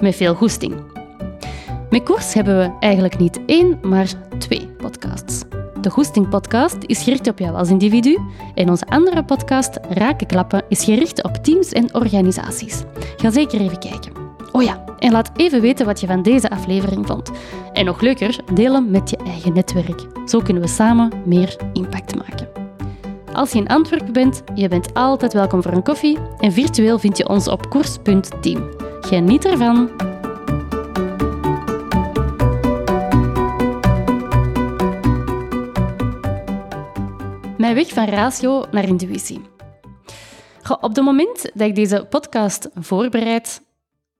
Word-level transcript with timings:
Met 0.00 0.16
veel 0.16 0.34
goesting. 0.34 0.74
Met 1.90 2.02
Koers 2.02 2.34
hebben 2.34 2.58
we 2.58 2.70
eigenlijk 2.80 3.18
niet 3.18 3.40
één, 3.46 3.78
maar 3.82 4.12
twee 4.38 4.66
podcasts. 4.66 5.42
De 5.80 5.90
Goesting 5.90 6.28
Podcast 6.28 6.76
is 6.80 7.02
gericht 7.02 7.28
op 7.28 7.38
jou 7.38 7.56
als 7.56 7.68
individu 7.68 8.18
en 8.54 8.68
onze 8.68 8.86
andere 8.86 9.24
podcast, 9.24 9.78
Rakenklappen, 9.88 10.64
is 10.68 10.84
gericht 10.84 11.22
op 11.22 11.34
teams 11.34 11.72
en 11.72 11.94
organisaties. 11.94 12.82
Ga 13.16 13.30
zeker 13.30 13.60
even 13.60 13.78
kijken. 13.78 14.12
Oh 14.52 14.62
ja, 14.62 14.84
en 14.98 15.12
laat 15.12 15.30
even 15.36 15.60
weten 15.60 15.86
wat 15.86 16.00
je 16.00 16.06
van 16.06 16.22
deze 16.22 16.50
aflevering 16.50 17.06
vond. 17.06 17.30
En 17.72 17.84
nog 17.84 18.00
leuker, 18.00 18.40
deel 18.54 18.74
hem 18.74 18.90
met 18.90 19.10
je 19.10 19.16
eigen 19.16 19.52
netwerk. 19.52 20.06
Zo 20.26 20.40
kunnen 20.40 20.62
we 20.62 20.68
samen 20.68 21.12
meer 21.24 21.56
impact 21.72 22.14
maken. 22.14 22.48
Als 23.32 23.52
je 23.52 23.58
in 23.58 23.68
Antwerpen 23.68 24.12
bent, 24.12 24.42
je 24.54 24.68
bent 24.68 24.94
altijd 24.94 25.32
welkom 25.32 25.62
voor 25.62 25.72
een 25.72 25.82
koffie 25.82 26.18
en 26.38 26.52
virtueel 26.52 26.98
vind 26.98 27.16
je 27.16 27.28
ons 27.28 27.48
op 27.48 27.70
koers.team. 27.70 28.85
Geniet 29.00 29.44
ervan! 29.44 29.90
Mijn 37.58 37.74
weg 37.74 37.88
van 37.88 38.04
ratio 38.04 38.64
naar 38.70 38.88
intuïtie. 38.88 39.40
op 40.80 40.94
het 40.94 41.04
moment 41.04 41.50
dat 41.54 41.68
ik 41.68 41.74
deze 41.74 42.06
podcast 42.10 42.68
voorbereid, 42.74 43.62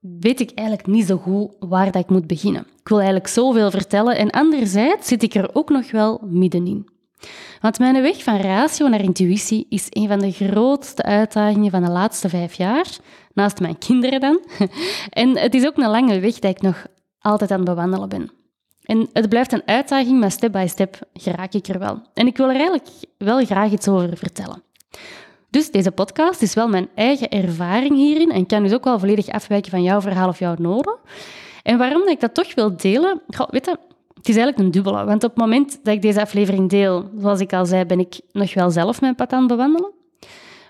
weet 0.01 0.41
ik 0.41 0.51
eigenlijk 0.55 0.89
niet 0.89 1.07
zo 1.07 1.17
goed 1.17 1.51
waar 1.59 1.93
dat 1.93 2.03
ik 2.03 2.11
moet 2.11 2.27
beginnen. 2.27 2.67
Ik 2.81 2.89
wil 2.89 2.99
eigenlijk 2.99 3.29
zoveel 3.29 3.71
vertellen 3.71 4.17
en 4.17 4.31
anderzijds 4.31 5.09
zit 5.09 5.23
ik 5.23 5.35
er 5.35 5.51
ook 5.53 5.69
nog 5.69 5.91
wel 5.91 6.21
middenin. 6.25 6.89
Want 7.61 7.79
mijn 7.79 8.03
weg 8.03 8.23
van 8.23 8.37
ratio 8.37 8.89
naar 8.89 9.03
intuïtie 9.03 9.67
is 9.69 9.87
een 9.91 10.09
van 10.09 10.19
de 10.19 10.33
grootste 10.33 11.03
uitdagingen 11.03 11.71
van 11.71 11.85
de 11.85 11.91
laatste 11.91 12.29
vijf 12.29 12.55
jaar, 12.55 12.87
naast 13.37 13.61
mijn 13.61 13.79
kinderen 13.79 14.21
dan. 14.21 14.41
En 15.11 15.39
het 15.39 15.55
is 15.55 15.67
ook 15.67 15.77
een 15.77 15.91
lange 15.91 16.21
weg 16.21 16.39
dat 16.39 16.51
ik 16.51 16.63
nog 16.63 16.87
altijd 17.21 17.51
aan 17.51 17.61
het 17.61 17.69
bewandelen 17.69 18.09
ben. 18.09 18.31
En 18.83 19.09
het 19.13 19.29
blijft 19.29 19.53
een 19.53 19.63
uitdaging, 19.67 20.21
maar 20.21 20.31
step 20.31 20.53
by 20.53 20.67
step 20.69 20.99
geraak 21.13 21.53
ik 21.53 21.67
er 21.67 21.79
wel. 21.79 22.03
En 22.15 22.27
ik 22.27 22.37
wil 22.37 22.49
er 22.49 22.55
eigenlijk 22.55 22.89
wel 23.19 23.45
graag 23.45 23.73
iets 23.73 23.89
over 23.89 24.17
vertellen. 24.17 24.63
Dus 25.51 25.71
deze 25.71 25.91
podcast 25.91 26.43
is 26.43 26.55
wel 26.55 26.69
mijn 26.69 26.89
eigen 26.95 27.29
ervaring 27.29 27.95
hierin 27.95 28.31
en 28.31 28.47
kan 28.47 28.63
dus 28.63 28.73
ook 28.73 28.85
wel 28.85 28.99
volledig 28.99 29.29
afwijken 29.29 29.71
van 29.71 29.83
jouw 29.83 30.01
verhaal 30.01 30.29
of 30.29 30.39
jouw 30.39 30.55
noden. 30.59 30.99
En 31.63 31.79
waarom 31.79 32.09
ik 32.09 32.21
dat 32.21 32.35
toch 32.35 32.55
wil 32.55 32.77
delen? 32.77 33.21
Goh, 33.29 33.49
weet 33.51 33.65
je, 33.65 33.79
het 34.15 34.29
is 34.29 34.37
eigenlijk 34.37 34.59
een 34.59 34.71
dubbele. 34.71 35.05
Want 35.05 35.25
op 35.25 35.31
het 35.31 35.39
moment 35.39 35.79
dat 35.83 35.95
ik 35.95 36.03
deze 36.03 36.21
aflevering 36.21 36.71
deel, 36.71 37.11
zoals 37.19 37.41
ik 37.41 37.53
al 37.53 37.67
zei, 37.67 37.85
ben 37.85 38.01
ik 38.01 38.21
nog 38.33 38.55
wel 38.55 38.71
zelf 38.71 39.01
mijn 39.01 39.15
pad 39.15 39.33
aan 39.33 39.39
het 39.39 39.49
bewandelen. 39.49 39.93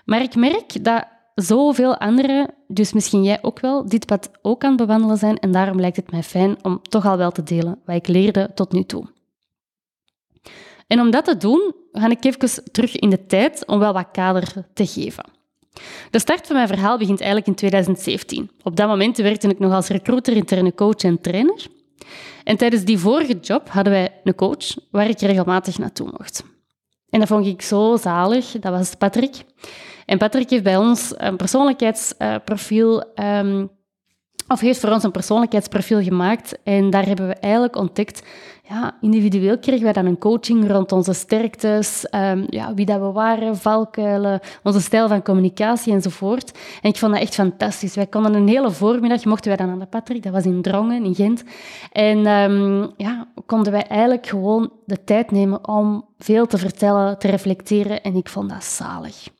Maar 0.05 0.21
ik 0.21 0.35
merk 0.35 0.83
dat 0.83 1.05
zoveel 1.43 1.97
anderen, 1.97 2.53
dus 2.67 2.93
misschien 2.93 3.23
jij 3.23 3.39
ook 3.41 3.59
wel, 3.59 3.89
dit 3.89 4.05
pad 4.05 4.29
ook 4.41 4.63
aan 4.63 4.75
bewandelen 4.75 5.17
zijn. 5.17 5.37
En 5.37 5.51
daarom 5.51 5.79
lijkt 5.79 5.95
het 5.95 6.11
mij 6.11 6.23
fijn 6.23 6.63
om 6.63 6.81
toch 6.81 7.05
al 7.05 7.17
wel 7.17 7.31
te 7.31 7.43
delen 7.43 7.79
wat 7.85 7.95
ik 7.95 8.07
leerde 8.07 8.51
tot 8.53 8.71
nu 8.71 8.83
toe. 8.83 9.05
En 10.87 10.99
om 10.99 11.11
dat 11.11 11.25
te 11.25 11.37
doen, 11.37 11.73
ga 11.91 12.09
ik 12.09 12.23
even 12.23 12.71
terug 12.71 12.95
in 12.95 13.09
de 13.09 13.25
tijd 13.25 13.65
om 13.65 13.79
wel 13.79 13.93
wat 13.93 14.07
kader 14.11 14.53
te 14.73 14.87
geven. 14.87 15.23
De 16.11 16.19
start 16.19 16.47
van 16.47 16.55
mijn 16.55 16.67
verhaal 16.67 16.97
begint 16.97 17.19
eigenlijk 17.19 17.47
in 17.49 17.55
2017. 17.55 18.51
Op 18.63 18.75
dat 18.75 18.87
moment 18.87 19.17
werkte 19.17 19.47
ik 19.47 19.59
nog 19.59 19.73
als 19.73 19.87
recruiter, 19.87 20.35
interne 20.35 20.73
coach 20.73 21.03
en 21.03 21.21
trainer. 21.21 21.65
En 22.43 22.57
tijdens 22.57 22.83
die 22.83 22.97
vorige 22.97 23.39
job 23.39 23.69
hadden 23.69 23.93
wij 23.93 24.11
een 24.23 24.35
coach 24.35 24.75
waar 24.91 25.09
ik 25.09 25.19
regelmatig 25.19 25.77
naartoe 25.77 26.09
mocht. 26.17 26.43
En 27.09 27.19
dat 27.19 27.27
vond 27.27 27.45
ik 27.45 27.61
zo 27.61 27.97
zalig. 27.97 28.51
Dat 28.51 28.71
was 28.71 28.95
Patrick. 28.95 29.35
En 30.07 30.17
Patrick 30.17 30.49
heeft 30.49 30.63
bij 30.63 30.77
ons 30.77 31.13
een 31.17 31.35
persoonlijkheidsprofiel, 31.35 33.03
um, 33.15 33.69
of 34.47 34.59
heeft 34.59 34.79
voor 34.79 34.89
ons 34.89 35.03
een 35.03 35.11
persoonlijkheidsprofiel 35.11 36.01
gemaakt. 36.01 36.57
En 36.63 36.89
daar 36.89 37.05
hebben 37.05 37.27
we 37.27 37.33
eigenlijk 37.33 37.75
ontdekt, 37.75 38.23
ja, 38.69 38.97
individueel 39.01 39.59
kregen 39.59 39.83
wij 39.83 39.93
dan 39.93 40.05
een 40.05 40.17
coaching 40.17 40.71
rond 40.71 40.91
onze 40.91 41.13
sterktes, 41.13 42.05
um, 42.11 42.45
ja, 42.49 42.73
wie 42.73 42.85
dat 42.85 42.99
we 42.99 43.11
waren, 43.11 43.57
valkuilen, 43.57 44.39
onze 44.63 44.81
stijl 44.81 45.07
van 45.07 45.23
communicatie 45.23 45.93
enzovoort. 45.93 46.51
En 46.81 46.89
ik 46.89 46.97
vond 46.97 47.11
dat 47.11 47.21
echt 47.21 47.33
fantastisch. 47.33 47.95
Wij 47.95 48.07
konden 48.07 48.33
een 48.33 48.47
hele 48.47 48.71
voormiddag, 48.71 49.25
mochten 49.25 49.47
wij 49.47 49.65
dan 49.65 49.69
aan 49.69 49.79
de 49.79 49.85
Patrick, 49.85 50.23
dat 50.23 50.33
was 50.33 50.45
in 50.45 50.61
Drongen, 50.61 51.03
in 51.03 51.15
Gent. 51.15 51.43
En 51.91 52.27
um, 52.27 52.91
ja, 52.97 53.27
konden 53.45 53.71
wij 53.71 53.87
eigenlijk 53.87 54.27
gewoon 54.27 54.71
de 54.85 55.03
tijd 55.03 55.31
nemen 55.31 55.67
om 55.67 56.05
veel 56.17 56.45
te 56.45 56.57
vertellen, 56.57 57.19
te 57.19 57.27
reflecteren. 57.27 58.01
En 58.01 58.15
ik 58.15 58.29
vond 58.29 58.49
dat 58.49 58.63
zalig. 58.63 59.35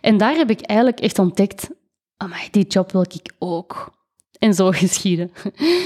En 0.00 0.16
daar 0.16 0.34
heb 0.34 0.50
ik 0.50 0.60
eigenlijk 0.60 1.00
echt 1.00 1.18
ontdekt, 1.18 1.70
amai, 2.16 2.48
die 2.50 2.66
job 2.66 2.92
wil 2.92 3.02
ik 3.02 3.32
ook. 3.38 4.00
En 4.38 4.54
zo 4.54 4.70
geschieden. 4.82 5.30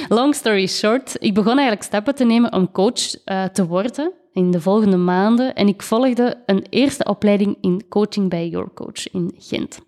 Long 0.08 0.34
story 0.34 0.66
short, 0.66 1.16
ik 1.18 1.34
begon 1.34 1.52
eigenlijk 1.52 1.82
stappen 1.82 2.14
te 2.14 2.24
nemen 2.24 2.52
om 2.52 2.72
coach 2.72 3.26
uh, 3.26 3.44
te 3.44 3.66
worden 3.66 4.12
in 4.32 4.50
de 4.50 4.60
volgende 4.60 4.96
maanden. 4.96 5.54
En 5.54 5.68
ik 5.68 5.82
volgde 5.82 6.42
een 6.46 6.66
eerste 6.70 7.04
opleiding 7.04 7.56
in 7.60 7.88
coaching 7.88 8.30
bij 8.30 8.48
Your 8.48 8.70
Coach 8.74 9.12
in 9.12 9.34
Gent. 9.38 9.78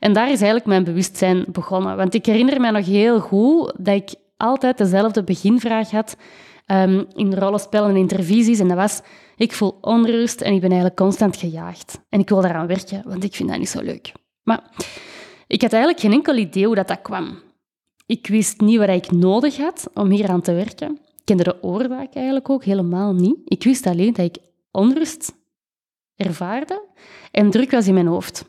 En 0.00 0.12
daar 0.12 0.26
is 0.26 0.36
eigenlijk 0.36 0.66
mijn 0.66 0.84
bewustzijn 0.84 1.44
begonnen. 1.48 1.96
Want 1.96 2.14
ik 2.14 2.26
herinner 2.26 2.60
me 2.60 2.70
nog 2.70 2.86
heel 2.86 3.20
goed 3.20 3.72
dat 3.78 3.94
ik 3.94 4.14
altijd 4.36 4.78
dezelfde 4.78 5.24
beginvraag 5.24 5.90
had 5.90 6.16
um, 6.66 7.06
in 7.12 7.34
rollenspellen 7.34 7.90
en 7.90 7.96
intervisies. 7.96 8.58
En 8.58 8.68
dat 8.68 8.76
was, 8.76 9.00
ik 9.36 9.52
voel 9.52 9.78
onrust 9.80 10.40
en 10.40 10.52
ik 10.52 10.60
ben 10.60 10.70
eigenlijk 10.70 11.00
constant 11.00 11.36
gejaagd. 11.36 12.00
En 12.08 12.20
ik 12.20 12.28
wil 12.28 12.40
daaraan 12.40 12.66
werken, 12.66 13.02
want 13.06 13.24
ik 13.24 13.34
vind 13.34 13.48
dat 13.48 13.58
niet 13.58 13.68
zo 13.68 13.82
leuk. 13.82 14.12
Maar 14.42 14.70
ik 15.46 15.62
had 15.62 15.72
eigenlijk 15.72 16.02
geen 16.02 16.12
enkel 16.12 16.36
idee 16.36 16.66
hoe 16.66 16.74
dat, 16.74 16.88
dat 16.88 17.02
kwam. 17.02 17.38
Ik 18.06 18.26
wist 18.26 18.60
niet 18.60 18.78
wat 18.78 18.88
ik 18.88 19.10
nodig 19.10 19.56
had 19.56 19.90
om 19.94 20.10
hier 20.10 20.28
aan 20.28 20.40
te 20.40 20.52
werken. 20.52 20.92
Ik 20.92 21.24
kende 21.24 21.42
de 21.42 21.62
oorzaak 21.62 22.14
eigenlijk 22.14 22.50
ook 22.50 22.64
helemaal 22.64 23.12
niet. 23.12 23.36
Ik 23.44 23.64
wist 23.64 23.86
alleen 23.86 24.12
dat 24.12 24.24
ik 24.24 24.38
onrust 24.70 25.32
ervaarde 26.16 26.82
en 27.30 27.50
druk 27.50 27.70
was 27.70 27.86
in 27.86 27.94
mijn 27.94 28.06
hoofd. 28.06 28.44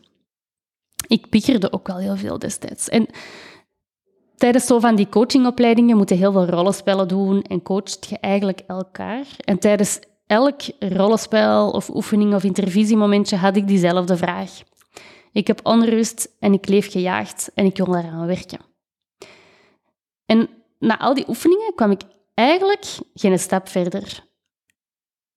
Ik 1.07 1.29
piekerde 1.29 1.71
ook 1.71 1.87
wel 1.87 1.97
heel 1.97 2.17
veel 2.17 2.39
destijds. 2.39 2.89
En 2.89 3.07
tijdens 4.35 4.65
zo 4.65 4.79
van 4.79 4.95
die 4.95 5.09
coachingopleidingen 5.09 5.97
moet 5.97 6.09
je 6.09 6.15
heel 6.15 6.31
veel 6.31 6.45
rollenspellen 6.45 7.07
doen 7.07 7.41
en 7.41 7.61
coacht 7.61 8.07
je 8.09 8.19
eigenlijk 8.19 8.59
elkaar. 8.67 9.25
En 9.37 9.59
tijdens 9.59 9.99
elk 10.27 10.61
rollenspel 10.79 11.71
of 11.71 11.89
oefening 11.89 12.33
of 12.33 12.43
intervisiemomentje 12.43 13.35
had 13.35 13.55
ik 13.55 13.67
diezelfde 13.67 14.17
vraag. 14.17 14.51
Ik 15.31 15.47
heb 15.47 15.59
onrust 15.63 16.29
en 16.39 16.53
ik 16.53 16.67
leef 16.67 16.91
gejaagd 16.91 17.51
en 17.53 17.65
ik 17.65 17.77
wil 17.77 17.85
daaraan 17.85 18.27
werken. 18.27 18.59
En 20.25 20.49
na 20.79 20.99
al 20.99 21.13
die 21.13 21.27
oefeningen 21.27 21.73
kwam 21.75 21.91
ik 21.91 22.01
eigenlijk 22.33 22.85
geen 23.13 23.39
stap 23.39 23.67
verder. 23.67 24.23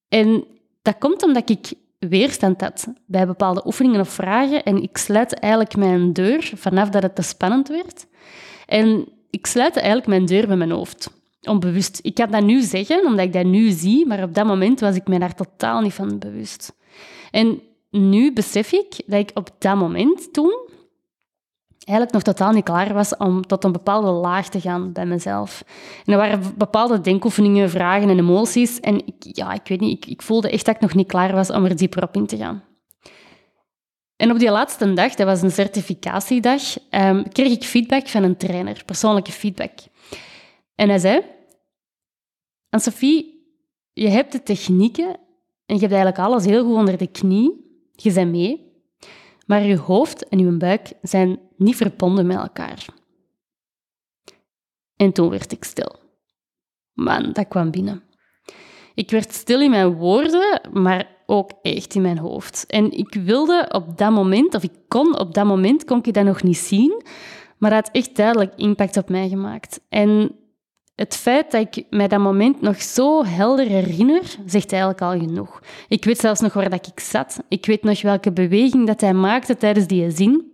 En 0.09 0.44
dat 0.82 0.99
komt 0.99 1.22
omdat 1.22 1.50
ik 1.50 1.72
weerstand 1.99 2.60
had 2.60 2.87
bij 3.06 3.26
bepaalde 3.26 3.66
oefeningen 3.66 4.00
of 4.00 4.09
vragen 4.09 4.65
en 4.65 4.82
ik 4.82 4.97
sluit 4.97 5.34
eigenlijk 5.34 5.76
mijn 5.76 6.12
deur 6.12 6.50
vanaf 6.55 6.88
dat 6.88 7.03
het 7.03 7.15
te 7.15 7.22
spannend 7.22 7.69
werd. 7.69 8.06
En 8.67 9.08
ik 9.31 9.46
sluitte 9.46 9.81
eigenlijk 9.81 10.08
mijn 10.08 10.26
deur 10.26 10.49
met 10.49 10.58
mijn 10.58 10.70
hoofd. 10.70 11.11
Onbewust. 11.49 11.99
Ik 12.03 12.15
kan 12.15 12.31
dat 12.31 12.43
nu 12.43 12.61
zeggen, 12.61 13.06
omdat 13.06 13.25
ik 13.25 13.33
dat 13.33 13.45
nu 13.45 13.71
zie, 13.71 14.06
maar 14.06 14.23
op 14.23 14.35
dat 14.35 14.47
moment 14.47 14.81
was 14.81 14.97
ik 14.97 15.09
me 15.09 15.19
daar 15.19 15.35
totaal 15.35 15.81
niet 15.81 15.95
van 15.95 16.19
bewust. 16.19 16.73
En 17.31 17.61
nu 17.91 18.33
besef 18.33 18.73
ik 18.73 19.03
dat 19.06 19.21
ik 19.21 19.31
op 19.35 19.50
dat 19.59 19.77
moment 19.77 20.33
toen 20.33 20.67
eigenlijk 21.89 22.12
nog 22.12 22.23
totaal 22.23 22.53
niet 22.53 22.65
klaar 22.65 22.95
was 22.95 23.17
om 23.17 23.47
tot 23.47 23.65
een 23.65 23.73
bepaalde 23.73 24.11
laag 24.11 24.49
te 24.49 24.61
gaan 24.61 24.93
bij 24.93 25.06
mezelf. 25.06 25.62
En 26.05 26.12
er 26.12 26.19
waren 26.19 26.55
bepaalde 26.56 27.00
denkoefeningen, 27.00 27.71
vragen 27.71 28.09
en 28.09 28.19
emoties. 28.19 28.81
En 28.81 29.06
ik, 29.06 29.15
ja, 29.19 29.53
ik 29.53 29.69
weet 29.69 29.81
niet, 29.81 30.05
ik, 30.05 30.11
ik 30.11 30.23
voelde 30.23 30.50
echt 30.50 30.65
dat 30.65 30.75
ik 30.75 30.81
nog 30.81 30.95
niet 30.95 31.06
klaar 31.06 31.33
was 31.33 31.50
om 31.50 31.65
er 31.65 31.77
dieper 31.77 32.03
op 32.03 32.17
in 32.17 32.27
te 32.27 32.37
gaan. 32.37 32.62
En 34.17 34.31
op 34.31 34.39
die 34.39 34.50
laatste 34.50 34.93
dag, 34.93 35.15
dat 35.15 35.27
was 35.27 35.43
een 35.43 35.50
certificatiedag, 35.50 36.62
um, 36.91 37.29
kreeg 37.29 37.53
ik 37.53 37.65
feedback 37.65 38.09
van 38.09 38.23
een 38.23 38.37
trainer, 38.37 38.83
persoonlijke 38.85 39.33
feedback. 39.33 39.73
En 40.75 40.89
hij 40.89 40.99
zei, 40.99 41.23
Anne-Sophie, 42.70 43.47
je 43.93 44.09
hebt 44.09 44.32
de 44.32 44.43
technieken 44.43 45.09
en 45.67 45.75
je 45.75 45.81
hebt 45.81 45.93
eigenlijk 45.93 46.19
alles 46.19 46.44
heel 46.44 46.65
goed 46.65 46.75
onder 46.75 46.99
de 46.99 47.06
knie. 47.06 47.67
Je 47.93 48.12
bent 48.12 48.31
mee. 48.31 48.67
Maar 49.47 49.62
je 49.62 49.76
hoofd 49.76 50.29
en 50.29 50.38
je 50.38 50.56
buik 50.56 50.93
zijn 51.03 51.41
niet 51.56 51.76
verbonden 51.76 52.26
met 52.26 52.37
elkaar. 52.37 52.87
En 54.97 55.12
toen 55.12 55.31
werd 55.31 55.53
ik 55.53 55.65
stil. 55.65 55.97
Man, 56.93 57.32
dat 57.32 57.49
kwam 57.49 57.70
binnen. 57.70 58.03
Ik 58.94 59.11
werd 59.11 59.32
stil 59.32 59.61
in 59.61 59.71
mijn 59.71 59.94
woorden, 59.94 60.61
maar 60.73 61.17
ook 61.26 61.53
echt 61.62 61.94
in 61.94 62.03
mijn 62.03 62.19
hoofd. 62.19 62.67
En 62.67 62.91
ik 62.91 63.14
wilde 63.14 63.69
op 63.73 63.99
dat 63.99 64.11
moment, 64.11 64.55
of 64.55 64.62
ik 64.62 64.73
kon 64.88 65.19
op 65.19 65.35
dat 65.35 65.47
moment, 65.47 65.85
kon 65.85 66.03
ik 66.03 66.14
dat 66.14 66.25
nog 66.25 66.43
niet 66.43 66.56
zien, 66.56 67.03
maar 67.59 67.71
dat 67.71 67.85
had 67.85 67.94
echt 67.94 68.17
duidelijk 68.17 68.53
impact 68.56 68.97
op 68.97 69.09
mij 69.09 69.29
gemaakt. 69.29 69.81
En 69.88 70.37
het 70.99 71.17
feit 71.17 71.50
dat 71.50 71.61
ik 71.61 71.85
mij 71.91 72.09
dat 72.09 72.21
moment 72.21 72.61
nog 72.61 72.83
zo 72.83 73.25
helder 73.25 73.67
herinner, 73.67 74.23
zegt 74.47 74.73
eigenlijk 74.73 75.03
al 75.03 75.19
genoeg. 75.19 75.61
Ik 75.89 76.05
weet 76.05 76.19
zelfs 76.19 76.41
nog 76.41 76.53
waar 76.53 76.71
dat 76.71 76.87
ik 76.87 77.00
zat. 77.00 77.39
Ik 77.49 77.67
weet 77.67 77.83
nog 77.83 78.03
welke 78.03 78.33
beweging 78.33 78.87
dat 78.87 79.00
hij 79.00 79.15
maakte 79.15 79.56
tijdens 79.56 79.87
die 79.87 80.11
zin. 80.11 80.53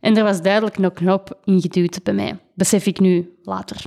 En 0.00 0.16
er 0.16 0.24
was 0.24 0.42
duidelijk 0.42 0.76
een 0.76 0.92
knop 0.92 1.38
ingeduwd 1.44 2.02
bij 2.02 2.14
mij. 2.14 2.38
Besef 2.54 2.86
ik 2.86 3.00
nu 3.00 3.34
later. 3.42 3.84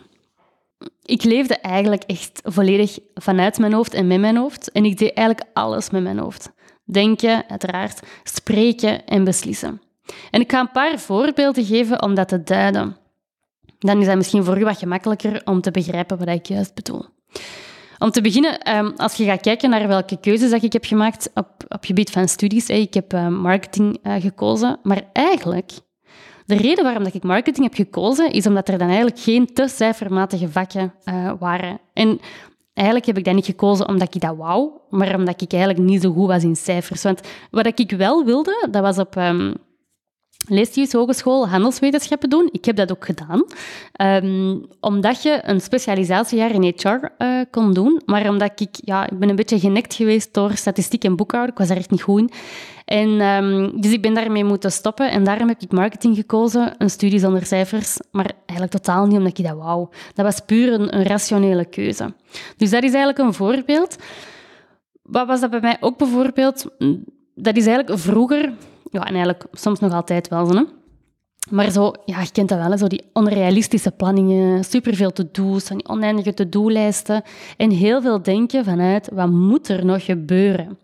Ik 1.04 1.24
leefde 1.24 1.58
eigenlijk 1.58 2.04
echt 2.04 2.42
volledig 2.44 2.98
vanuit 3.14 3.58
mijn 3.58 3.74
hoofd 3.74 3.94
en 3.94 4.08
met 4.08 4.20
mijn 4.20 4.38
hoofd. 4.38 4.72
En 4.72 4.86
ik 4.86 4.98
deed 4.98 5.14
eigenlijk 5.14 5.50
alles 5.54 5.90
met 5.90 6.04
mijn 6.04 6.20
hoofd. 6.20 6.52
Denken, 6.86 7.50
uiteraard, 7.50 8.00
spreken 8.24 9.06
en 9.06 9.24
beslissen. 9.24 9.82
En 10.32 10.42
ik 10.42 10.52
ga 10.52 10.60
een 10.60 10.72
paar 10.72 11.00
voorbeelden 11.00 11.66
geven 11.66 12.02
om 12.02 12.16
dat 12.16 12.28
te 12.28 12.44
duiden. 12.44 12.98
Dan 13.80 14.00
is 14.00 14.06
dat 14.06 14.16
misschien 14.16 14.44
voor 14.44 14.60
u 14.60 14.64
wat 14.64 14.78
gemakkelijker 14.78 15.42
om 15.46 15.62
te 15.62 15.72
begrijpen 15.72 16.18
wat 16.18 16.28
ik 16.28 16.46
juist 16.46 16.74
bedoel. 16.74 17.06
Om 18.00 18.12
te 18.12 18.22
beginnen, 18.22 18.60
ehm, 18.60 18.92
als 18.96 19.14
je 19.14 19.26
gaat 19.26 19.42
kijken 19.42 19.70
naar 19.70 19.88
welke 19.88 20.20
keuzes 20.20 20.50
dat 20.50 20.64
ik 20.64 20.74
heb 20.74 20.86
gemaakt 20.86 21.30
op, 21.34 21.48
op 21.68 21.86
gebied 21.86 22.10
van 22.10 22.28
studies, 22.28 22.70
ik 22.70 22.94
heb 22.94 23.14
eh, 23.14 23.28
marketing 23.28 23.98
eh, 24.02 24.16
gekozen, 24.22 24.80
maar 24.84 25.04
eigenlijk, 25.14 25.72
de 26.46 26.56
reden 26.56 26.84
waarom 26.84 27.04
dat 27.04 27.14
ik 27.14 27.24
marketing 27.24 27.66
heb 27.66 27.76
gekozen, 27.76 28.32
is 28.32 28.48
omdat 28.48 28.70
er 28.70 28.78
dan 28.78 28.88
eigenlijk 28.88 29.20
geen 29.20 29.54
te 29.54 29.68
cijfermatige 29.68 30.50
vakken 30.50 30.94
uh, 31.06 31.32
waren. 31.40 31.80
En 31.94 32.20
eigenlijk 32.74 33.08
heb 33.08 33.18
ik 33.18 33.26
dat 33.26 33.34
niet 33.34 33.46
gekozen 33.46 33.88
omdat 33.88 34.16
ik 34.16 34.22
dat 34.22 34.36
wou, 34.36 34.72
maar 34.90 35.16
omdat 35.16 35.42
ik 35.42 35.54
eigenlijk 35.54 35.84
niet 35.84 36.02
zo 36.02 36.14
goed 36.14 36.28
was 36.28 36.44
in 36.44 36.56
cijfers. 36.56 37.04
Want 37.04 37.22
wat 37.52 37.80
ik 37.80 37.92
wel 37.92 38.26
wilde, 38.26 38.68
dat 38.72 38.82
was 38.82 38.98
op... 38.98 39.16
Um, 39.16 39.54
Leestius 40.45 40.94
Hogeschool 40.94 41.50
handelswetenschappen 41.50 42.30
doen. 42.30 42.50
Ik 42.51 42.66
heb 42.66 42.75
dat 42.75 42.92
ook 42.92 43.06
gedaan. 43.06 43.44
Um, 44.24 44.66
omdat 44.80 45.24
je 45.24 45.39
een 45.42 45.62
specialisatiejaar 45.62 46.51
in 46.51 46.74
HR 46.75 47.12
eh, 47.18 47.42
kon 47.51 47.74
doen. 47.74 48.01
Maar 48.06 48.30
omdat 48.30 48.60
ik, 48.60 48.69
ja, 48.72 49.10
ik 49.10 49.19
ben 49.19 49.30
een 49.30 49.36
beetje 49.36 49.60
genekt 49.60 49.94
geweest 49.94 50.34
door 50.34 50.56
statistiek 50.56 51.04
en 51.04 51.16
boekhouden. 51.16 51.51
Ik 51.51 51.60
was 51.60 51.68
daar 51.68 51.78
echt 51.78 51.92
niet 51.92 52.01
goed 52.01 52.19
in. 52.19 52.31
En, 52.86 53.10
um, 53.22 53.81
dus 53.81 53.92
ik 53.92 54.01
ben 54.01 54.13
daarmee 54.13 54.44
moeten 54.44 54.72
stoppen. 54.72 55.12
En 55.12 55.24
daarom 55.24 55.48
heb 55.48 55.62
ik 55.62 55.72
marketing 55.72 56.16
gekozen. 56.16 56.75
Een 56.78 56.90
studie 56.90 57.19
zonder 57.19 57.45
cijfers. 57.45 57.98
Maar 58.12 58.31
eigenlijk 58.45 58.72
totaal 58.72 59.06
niet 59.06 59.18
omdat 59.18 59.38
ik 59.38 59.45
dat 59.45 59.57
wou. 59.57 59.88
Dat 60.13 60.25
was 60.25 60.40
puur 60.40 60.74
een, 60.74 60.95
een 60.95 61.04
rationele 61.04 61.66
keuze. 61.66 62.13
Dus 62.57 62.69
dat 62.69 62.83
is 62.83 62.94
eigenlijk 62.94 63.18
een 63.18 63.33
voorbeeld. 63.33 63.95
Wat 65.01 65.28
was 65.28 65.40
dat 65.40 65.50
bij 65.50 65.60
mij 65.60 65.78
ook 65.80 65.98
bijvoorbeeld? 65.98 66.66
Dat 67.36 67.56
is 67.56 67.66
eigenlijk 67.66 68.00
vroeger 68.00 68.54
ja, 68.92 69.00
en 69.00 69.13
eigenlijk 69.13 69.45
soms 69.51 69.80
nog 69.80 69.94
altijd 69.94 70.28
wel. 70.28 70.50
Hè? 70.50 70.63
Maar 71.50 71.72
zo, 71.72 71.94
ja, 72.06 72.22
je 72.22 72.31
kent 72.31 72.50
dat 72.50 72.57
wel, 72.57 72.72
hè? 72.72 72.78
zo 72.78 72.88
die 72.88 73.10
onrealistische 73.13 73.92
planningen, 73.92 74.63
superveel 74.63 75.12
to-do's, 75.12 75.66
die 75.66 75.88
oneindige 75.88 76.34
to-do-lijsten 76.34 77.24
en 77.57 77.72
heel 77.72 78.01
veel 78.01 78.22
denken 78.22 78.63
vanuit 78.63 79.10
wat 79.13 79.30
moet 79.30 79.68
er 79.68 79.86
nog 79.86 80.06
gebeuren. 80.06 80.78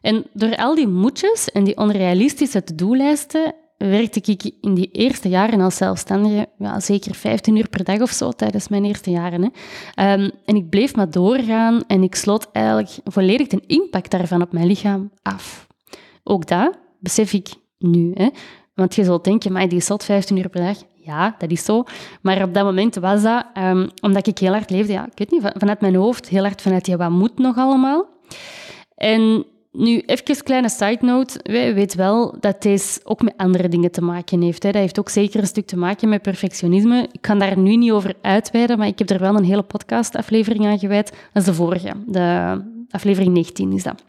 En 0.00 0.26
door 0.32 0.56
al 0.56 0.74
die 0.74 0.88
moetjes 0.88 1.50
en 1.50 1.64
die 1.64 1.76
onrealistische 1.76 2.64
to-do-lijsten 2.64 3.54
werkte 3.76 4.20
ik 4.32 4.52
in 4.60 4.74
die 4.74 4.90
eerste 4.92 5.28
jaren 5.28 5.60
als 5.60 5.76
zelfstandige 5.76 6.48
ja, 6.58 6.80
zeker 6.80 7.14
15 7.14 7.56
uur 7.56 7.68
per 7.68 7.84
dag 7.84 8.00
of 8.00 8.10
zo 8.10 8.30
tijdens 8.30 8.68
mijn 8.68 8.84
eerste 8.84 9.10
jaren. 9.10 9.42
Hè. 9.42 10.12
Um, 10.12 10.30
en 10.44 10.56
ik 10.56 10.68
bleef 10.68 10.94
maar 10.94 11.10
doorgaan 11.10 11.82
en 11.86 12.02
ik 12.02 12.14
sloot 12.14 12.48
eigenlijk 12.52 12.96
volledig 13.04 13.46
de 13.46 13.62
impact 13.66 14.10
daarvan 14.10 14.42
op 14.42 14.52
mijn 14.52 14.66
lichaam 14.66 15.10
af. 15.22 15.66
Ook 16.22 16.46
dat 16.46 16.78
besef 17.00 17.32
ik 17.32 17.48
nu. 17.78 18.10
Hè? 18.14 18.28
Want 18.74 18.94
je 18.94 19.04
zult 19.04 19.24
denken, 19.24 19.52
maar 19.52 19.68
die 19.68 19.80
zat 19.80 20.04
15 20.04 20.36
uur 20.36 20.48
per 20.48 20.60
dag. 20.60 20.76
Ja, 20.94 21.34
dat 21.38 21.50
is 21.50 21.64
zo. 21.64 21.84
Maar 22.22 22.42
op 22.42 22.54
dat 22.54 22.64
moment 22.64 22.94
was 22.94 23.22
dat, 23.22 23.44
um, 23.58 23.88
omdat 24.00 24.26
ik 24.26 24.38
heel 24.38 24.52
hard 24.52 24.70
leefde, 24.70 24.92
ja, 24.92 25.06
ik 25.06 25.18
weet 25.18 25.30
niet, 25.30 25.52
vanuit 25.56 25.80
mijn 25.80 25.94
hoofd, 25.94 26.28
heel 26.28 26.42
hard 26.42 26.62
vanuit, 26.62 26.86
ja, 26.86 26.96
wat 26.96 27.10
moet 27.10 27.38
nog 27.38 27.56
allemaal? 27.56 28.06
En 28.94 29.44
nu, 29.72 29.98
even 29.98 30.24
een 30.26 30.42
kleine 30.42 30.68
side 30.68 30.98
note. 31.00 31.40
We 31.42 31.74
weet 31.74 31.94
wel 31.94 32.36
dat 32.40 32.62
deze 32.62 33.00
ook 33.04 33.22
met 33.22 33.36
andere 33.36 33.68
dingen 33.68 33.90
te 33.90 34.02
maken 34.02 34.42
heeft. 34.42 34.62
Hè. 34.62 34.70
Dat 34.70 34.80
heeft 34.80 34.98
ook 34.98 35.08
zeker 35.08 35.40
een 35.40 35.46
stuk 35.46 35.66
te 35.66 35.76
maken 35.76 36.08
met 36.08 36.22
perfectionisme. 36.22 37.08
Ik 37.12 37.20
kan 37.20 37.38
daar 37.38 37.58
nu 37.58 37.76
niet 37.76 37.92
over 37.92 38.14
uitweiden, 38.20 38.78
maar 38.78 38.86
ik 38.86 38.98
heb 38.98 39.10
er 39.10 39.18
wel 39.18 39.36
een 39.36 39.44
hele 39.44 39.62
podcast-aflevering 39.62 40.66
aan 40.66 40.78
gewijd. 40.78 41.10
Dat 41.10 41.42
is 41.42 41.44
de 41.44 41.54
vorige, 41.54 41.92
de 42.06 42.60
aflevering 42.90 43.34
19 43.34 43.72
is 43.72 43.82
dat. 43.82 44.04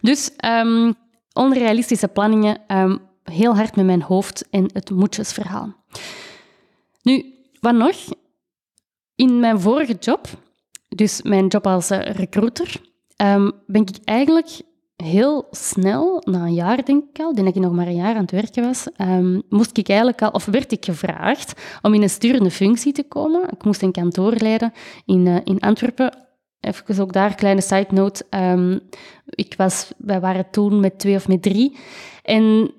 Dus 0.00 0.30
um, 0.44 0.94
onrealistische 1.34 2.08
planningen 2.08 2.60
um, 2.68 2.98
heel 3.22 3.56
hard 3.56 3.76
met 3.76 3.84
mijn 3.84 4.02
hoofd 4.02 4.48
en 4.50 4.70
het 4.72 4.90
moetjesverhaal. 4.90 5.74
Nu, 7.02 7.34
wat 7.60 7.74
nog? 7.74 7.96
In 9.14 9.40
mijn 9.40 9.60
vorige 9.60 9.96
job, 10.00 10.28
dus 10.88 11.22
mijn 11.22 11.46
job 11.46 11.66
als 11.66 11.90
uh, 11.90 11.98
recruiter, 12.00 12.80
um, 13.16 13.52
ben 13.66 13.82
ik 13.82 13.96
eigenlijk 14.04 14.60
heel 14.96 15.46
snel, 15.50 16.22
na 16.24 16.44
een 16.44 16.54
jaar 16.54 16.84
denk 16.84 17.04
ik 17.08 17.20
al, 17.20 17.34
denk 17.34 17.48
ik 17.48 17.54
nog 17.54 17.72
maar 17.72 17.86
een 17.86 17.94
jaar 17.94 18.14
aan 18.14 18.20
het 18.20 18.30
werken 18.30 18.62
was, 18.62 18.86
um, 18.98 19.42
moest 19.48 19.78
ik 19.78 19.88
eigenlijk 19.88 20.22
al, 20.22 20.30
of 20.30 20.44
werd 20.44 20.72
ik 20.72 20.84
gevraagd 20.84 21.60
om 21.82 21.94
in 21.94 22.02
een 22.02 22.10
sturende 22.10 22.50
functie 22.50 22.92
te 22.92 23.02
komen. 23.02 23.48
Ik 23.50 23.64
moest 23.64 23.82
een 23.82 23.92
kantoor 23.92 24.32
leiden 24.32 24.72
in, 25.06 25.26
uh, 25.26 25.36
in 25.44 25.60
Antwerpen 25.60 26.14
Even 26.62 27.00
ook 27.00 27.12
daar, 27.12 27.34
kleine 27.34 27.60
side 27.60 27.86
note. 27.90 28.24
Um, 28.30 28.80
ik 29.24 29.54
was, 29.56 29.90
wij 29.96 30.20
waren 30.20 30.50
toen 30.50 30.80
met 30.80 30.98
twee 30.98 31.16
of 31.16 31.28
met 31.28 31.42
drie. 31.42 31.76
En 32.22 32.72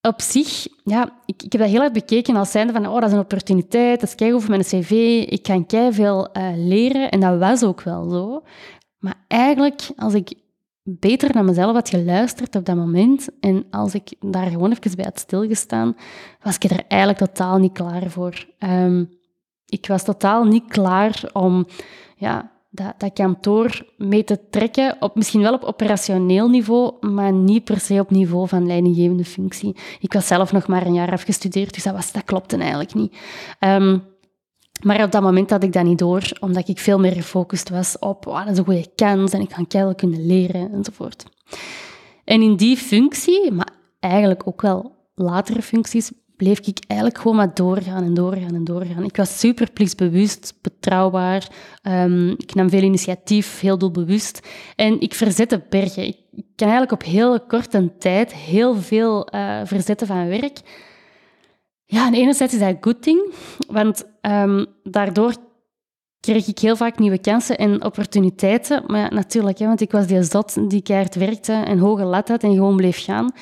op 0.00 0.20
zich, 0.20 0.66
ja, 0.84 1.12
ik, 1.26 1.42
ik 1.42 1.52
heb 1.52 1.60
dat 1.60 1.70
heel 1.70 1.82
erg 1.82 1.92
bekeken 1.92 2.36
als 2.36 2.50
zijnde 2.50 2.72
van, 2.72 2.86
oh, 2.86 2.94
dat 2.94 3.08
is 3.08 3.12
een 3.12 3.18
opportuniteit, 3.18 4.00
dat 4.00 4.08
is 4.08 4.14
kei 4.14 4.34
over 4.34 4.50
mijn 4.50 4.62
cv, 4.62 4.90
ik 5.28 5.42
kan 5.42 5.66
kei 5.66 5.92
veel 5.92 6.28
uh, 6.36 6.48
leren. 6.54 7.10
En 7.10 7.20
dat 7.20 7.38
was 7.38 7.62
ook 7.62 7.82
wel 7.82 8.08
zo. 8.10 8.42
Maar 8.98 9.24
eigenlijk, 9.28 9.88
als 9.96 10.14
ik 10.14 10.32
beter 10.82 11.34
naar 11.34 11.44
mezelf 11.44 11.72
had 11.72 11.88
geluisterd 11.88 12.56
op 12.56 12.64
dat 12.64 12.76
moment 12.76 13.28
en 13.40 13.66
als 13.70 13.94
ik 13.94 14.14
daar 14.20 14.46
gewoon 14.46 14.70
even 14.70 14.96
bij 14.96 15.04
had 15.04 15.18
stilgestaan, 15.18 15.96
was 16.42 16.56
ik 16.56 16.70
er 16.70 16.84
eigenlijk 16.88 17.24
totaal 17.24 17.58
niet 17.58 17.72
klaar 17.72 18.10
voor. 18.10 18.46
Um, 18.58 19.08
ik 19.66 19.86
was 19.86 20.04
totaal 20.04 20.44
niet 20.44 20.64
klaar 20.68 21.30
om 21.32 21.66
ja, 22.16 22.50
dat, 22.70 22.94
dat 22.98 23.12
kantoor 23.12 23.86
mee 23.96 24.24
te 24.24 24.48
trekken, 24.50 24.96
op, 25.00 25.14
misschien 25.14 25.40
wel 25.40 25.54
op 25.54 25.62
operationeel 25.62 26.48
niveau, 26.48 27.06
maar 27.06 27.32
niet 27.32 27.64
per 27.64 27.80
se 27.80 28.00
op 28.00 28.10
niveau 28.10 28.48
van 28.48 28.66
leidinggevende 28.66 29.24
functie. 29.24 29.76
Ik 30.00 30.12
was 30.12 30.26
zelf 30.26 30.52
nog 30.52 30.66
maar 30.66 30.86
een 30.86 30.94
jaar 30.94 31.12
afgestudeerd, 31.12 31.74
dus 31.74 31.82
dat, 31.82 31.94
was, 31.94 32.12
dat 32.12 32.24
klopte 32.24 32.56
eigenlijk 32.56 32.94
niet. 32.94 33.16
Um, 33.60 34.02
maar 34.82 35.02
op 35.02 35.12
dat 35.12 35.22
moment 35.22 35.50
had 35.50 35.62
ik 35.62 35.72
dat 35.72 35.84
niet 35.84 35.98
door, 35.98 36.22
omdat 36.40 36.68
ik 36.68 36.78
veel 36.78 36.98
meer 36.98 37.12
gefocust 37.12 37.68
was 37.68 37.98
op 37.98 38.26
oh, 38.26 38.38
dat 38.38 38.52
is 38.52 38.58
een 38.58 38.64
goede 38.64 38.92
kans 38.94 39.32
en 39.32 39.40
ik 39.40 39.52
ga 39.52 39.64
keihard 39.68 39.96
kunnen 39.96 40.26
leren 40.26 40.72
enzovoort. 40.72 41.24
En 42.24 42.42
in 42.42 42.56
die 42.56 42.76
functie, 42.76 43.52
maar 43.52 43.72
eigenlijk 44.00 44.46
ook 44.46 44.62
wel 44.62 44.96
latere 45.14 45.62
functies, 45.62 46.12
bleef 46.38 46.58
ik 46.58 46.78
eigenlijk 46.86 47.20
gewoon 47.20 47.36
maar 47.36 47.54
doorgaan 47.54 48.04
en 48.04 48.14
doorgaan 48.14 48.54
en 48.54 48.64
doorgaan. 48.64 49.04
Ik 49.04 49.16
was 49.16 49.38
super 49.38 49.70
plichtsbewust, 49.72 50.54
betrouwbaar. 50.62 51.48
Um, 51.82 52.30
ik 52.30 52.54
nam 52.54 52.70
veel 52.70 52.82
initiatief, 52.82 53.60
heel 53.60 53.78
doelbewust. 53.78 54.48
En 54.76 55.00
ik 55.00 55.14
verzette 55.14 55.62
bergen. 55.68 56.06
Ik, 56.06 56.16
kan 56.56 56.68
eigenlijk 56.68 56.92
op 56.92 57.02
heel 57.02 57.40
korte 57.40 57.92
tijd 57.98 58.34
heel 58.34 58.74
veel 58.74 59.34
uh, 59.34 59.60
verzetten 59.64 60.06
van 60.06 60.28
werk. 60.28 60.60
Ja, 61.84 62.06
en 62.06 62.14
enerzijds 62.14 62.52
is 62.52 62.60
dat 62.60 62.68
een 62.68 62.78
good 62.80 63.02
thing, 63.02 63.32
want 63.68 64.04
um, 64.22 64.66
daardoor 64.82 65.34
kreeg 66.20 66.46
ik 66.46 66.58
heel 66.58 66.76
vaak 66.76 66.98
nieuwe 66.98 67.18
kansen 67.18 67.58
en 67.58 67.84
opportuniteiten. 67.84 68.82
Maar 68.86 69.14
natuurlijk, 69.14 69.58
hè, 69.58 69.66
want 69.66 69.80
ik 69.80 69.92
was 69.92 70.06
die 70.06 70.22
zot 70.22 70.70
die 70.70 70.82
keihard 70.82 71.14
werkte 71.14 71.52
en 71.52 71.78
hoge 71.78 72.04
lat 72.04 72.28
had 72.28 72.42
en 72.42 72.54
gewoon 72.54 72.76
bleef 72.76 73.04
gaan. 73.04 73.32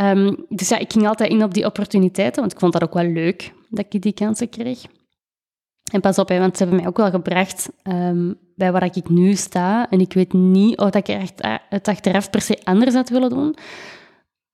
Um, 0.00 0.46
dus 0.48 0.68
ja, 0.68 0.78
ik 0.78 0.92
ging 0.92 1.06
altijd 1.06 1.30
in 1.30 1.42
op 1.42 1.54
die 1.54 1.66
opportuniteiten, 1.66 2.40
want 2.40 2.52
ik 2.52 2.58
vond 2.58 2.72
dat 2.72 2.82
ook 2.82 2.94
wel 2.94 3.04
leuk 3.04 3.52
dat 3.68 3.86
ik 3.88 4.02
die 4.02 4.12
kansen 4.12 4.48
kreeg. 4.48 4.82
En 5.92 6.00
pas 6.00 6.18
op, 6.18 6.28
hè, 6.28 6.38
want 6.38 6.56
ze 6.56 6.62
hebben 6.62 6.80
mij 6.80 6.88
ook 6.88 6.96
wel 6.96 7.10
gebracht 7.10 7.70
um, 7.82 8.38
bij 8.56 8.72
waar 8.72 8.84
ik 8.84 9.08
nu 9.08 9.34
sta. 9.34 9.90
En 9.90 10.00
ik 10.00 10.12
weet 10.12 10.32
niet 10.32 10.78
of 10.78 10.94
ik 10.94 11.08
echt 11.08 11.42
het 11.68 11.88
achteraf 11.88 12.30
per 12.30 12.40
se 12.40 12.58
anders 12.64 12.94
had 12.94 13.08
willen 13.08 13.30
doen. 13.30 13.56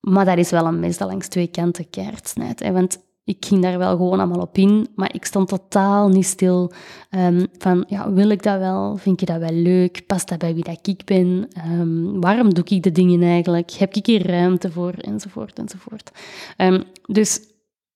Maar 0.01 0.25
dat 0.25 0.39
is 0.39 0.51
wel 0.51 0.67
een 0.67 0.81
mes 0.81 0.99
langs 0.99 1.29
twee 1.29 1.47
kanten 1.47 1.91
keihard 1.91 2.29
snijdt. 2.29 2.71
Want 2.71 2.99
ik 3.29 3.45
ging 3.45 3.63
daar 3.63 3.79
wel 3.79 3.97
gewoon 3.97 4.19
allemaal 4.19 4.41
op 4.41 4.59
in, 4.59 4.89
maar 4.95 5.15
ik 5.15 5.25
stond 5.25 5.49
totaal 5.49 6.09
niet 6.09 6.27
stil 6.27 6.73
um, 7.11 7.47
van, 7.59 7.85
ja, 7.89 8.13
wil 8.13 8.29
ik 8.29 8.43
dat 8.43 8.59
wel? 8.59 8.97
Vind 8.97 9.21
je 9.21 9.27
dat 9.27 9.39
wel 9.39 9.53
leuk? 9.53 10.07
Past 10.07 10.29
dat 10.29 10.39
bij 10.39 10.55
wie 10.55 10.65
dat 10.65 10.87
ik 10.87 11.05
ben? 11.05 11.49
Um, 11.81 12.21
waarom 12.21 12.55
doe 12.55 12.65
ik 12.65 12.83
de 12.83 12.93
dingen 12.93 13.23
eigenlijk? 13.23 13.71
Heb 13.71 13.95
ik 13.95 14.07
hier 14.07 14.27
ruimte 14.27 14.73
voor? 14.73 14.93
Enzovoort, 14.93 15.59
enzovoort. 15.59 16.11
Um, 16.57 16.85
dus 17.03 17.41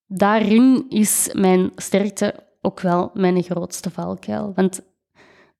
daarin 0.06 0.84
is 0.88 1.30
mijn 1.32 1.70
sterkte 1.76 2.34
ook 2.60 2.80
wel 2.80 3.10
mijn 3.14 3.42
grootste 3.42 3.90
valkuil. 3.90 4.52
Want 4.54 4.80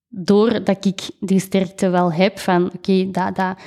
doordat 0.08 0.84
ik 0.84 1.00
die 1.20 1.40
sterkte 1.40 1.88
wel 1.88 2.12
heb 2.12 2.38
van, 2.38 2.70
oké, 2.74 3.10
dat, 3.10 3.36
dat, 3.36 3.58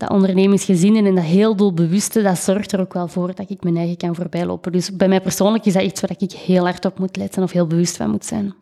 dat 0.00 0.10
ondernemingsgezin 0.10 1.06
en 1.06 1.14
dat 1.14 1.24
heel 1.24 1.56
doelbewuste, 1.56 2.22
dat 2.22 2.38
zorgt 2.38 2.72
er 2.72 2.80
ook 2.80 2.92
wel 2.92 3.08
voor 3.08 3.34
dat 3.34 3.50
ik 3.50 3.62
mijn 3.62 3.76
eigen 3.76 3.96
kan 3.96 4.14
voorbijlopen. 4.14 4.72
Dus 4.72 4.96
bij 4.96 5.08
mij 5.08 5.20
persoonlijk 5.20 5.64
is 5.64 5.72
dat 5.72 5.82
iets 5.82 6.00
waar 6.00 6.14
ik 6.18 6.32
heel 6.32 6.64
hard 6.64 6.84
op 6.84 6.98
moet 6.98 7.16
letten 7.16 7.42
of 7.42 7.52
heel 7.52 7.66
bewust 7.66 7.96
van 7.96 8.10
moet 8.10 8.24
zijn. 8.24 8.54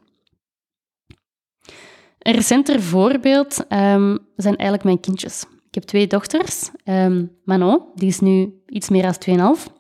Een 2.19 2.35
recenter 2.35 2.83
voorbeeld 2.83 3.59
um, 3.69 4.19
zijn 4.37 4.57
eigenlijk 4.57 4.85
mijn 4.85 5.01
kindjes. 5.01 5.45
Ik 5.69 5.75
heb 5.75 5.83
twee 5.83 6.07
dochters. 6.07 6.71
Um, 6.85 7.31
Manon, 7.45 7.83
die 7.95 8.09
is 8.09 8.21
nu 8.21 8.63
iets 8.67 8.89
meer 8.89 9.03
dan 9.03 9.57
2,5. 9.59 9.73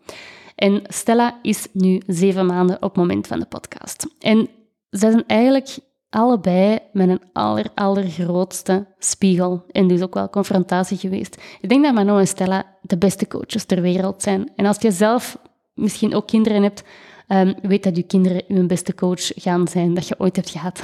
En 0.54 0.82
Stella 0.86 1.38
is 1.42 1.66
nu 1.72 2.02
zeven 2.06 2.46
maanden 2.46 2.76
op 2.76 2.82
het 2.82 2.96
moment 2.96 3.26
van 3.26 3.38
de 3.38 3.46
podcast. 3.46 4.06
En 4.18 4.48
zij 4.90 5.10
zijn 5.10 5.24
eigenlijk 5.26 5.78
allebei 6.10 6.78
met 6.92 7.08
een 7.08 7.22
aller, 7.32 7.66
allergrootste 7.74 8.86
spiegel. 8.98 9.64
En 9.70 9.88
dus 9.88 10.02
ook 10.02 10.14
wel 10.14 10.30
confrontatie 10.30 10.98
geweest. 10.98 11.40
Ik 11.60 11.68
denk 11.68 11.84
dat 11.84 11.94
Manon 11.94 12.18
en 12.18 12.26
Stella 12.26 12.64
de 12.82 12.98
beste 12.98 13.28
coaches 13.28 13.64
ter 13.64 13.80
wereld 13.80 14.22
zijn. 14.22 14.52
En 14.56 14.66
als 14.66 14.80
je 14.80 14.90
zelf 14.90 15.38
misschien 15.74 16.14
ook 16.14 16.26
kinderen 16.26 16.62
hebt, 16.62 16.82
um, 17.28 17.54
weet 17.62 17.82
dat 17.82 17.96
je 17.96 18.02
kinderen 18.02 18.42
je 18.48 18.66
beste 18.66 18.94
coach 18.94 19.30
gaan 19.34 19.68
zijn 19.68 19.94
dat 19.94 20.08
je 20.08 20.18
ooit 20.18 20.36
hebt 20.36 20.50
gehad. 20.50 20.80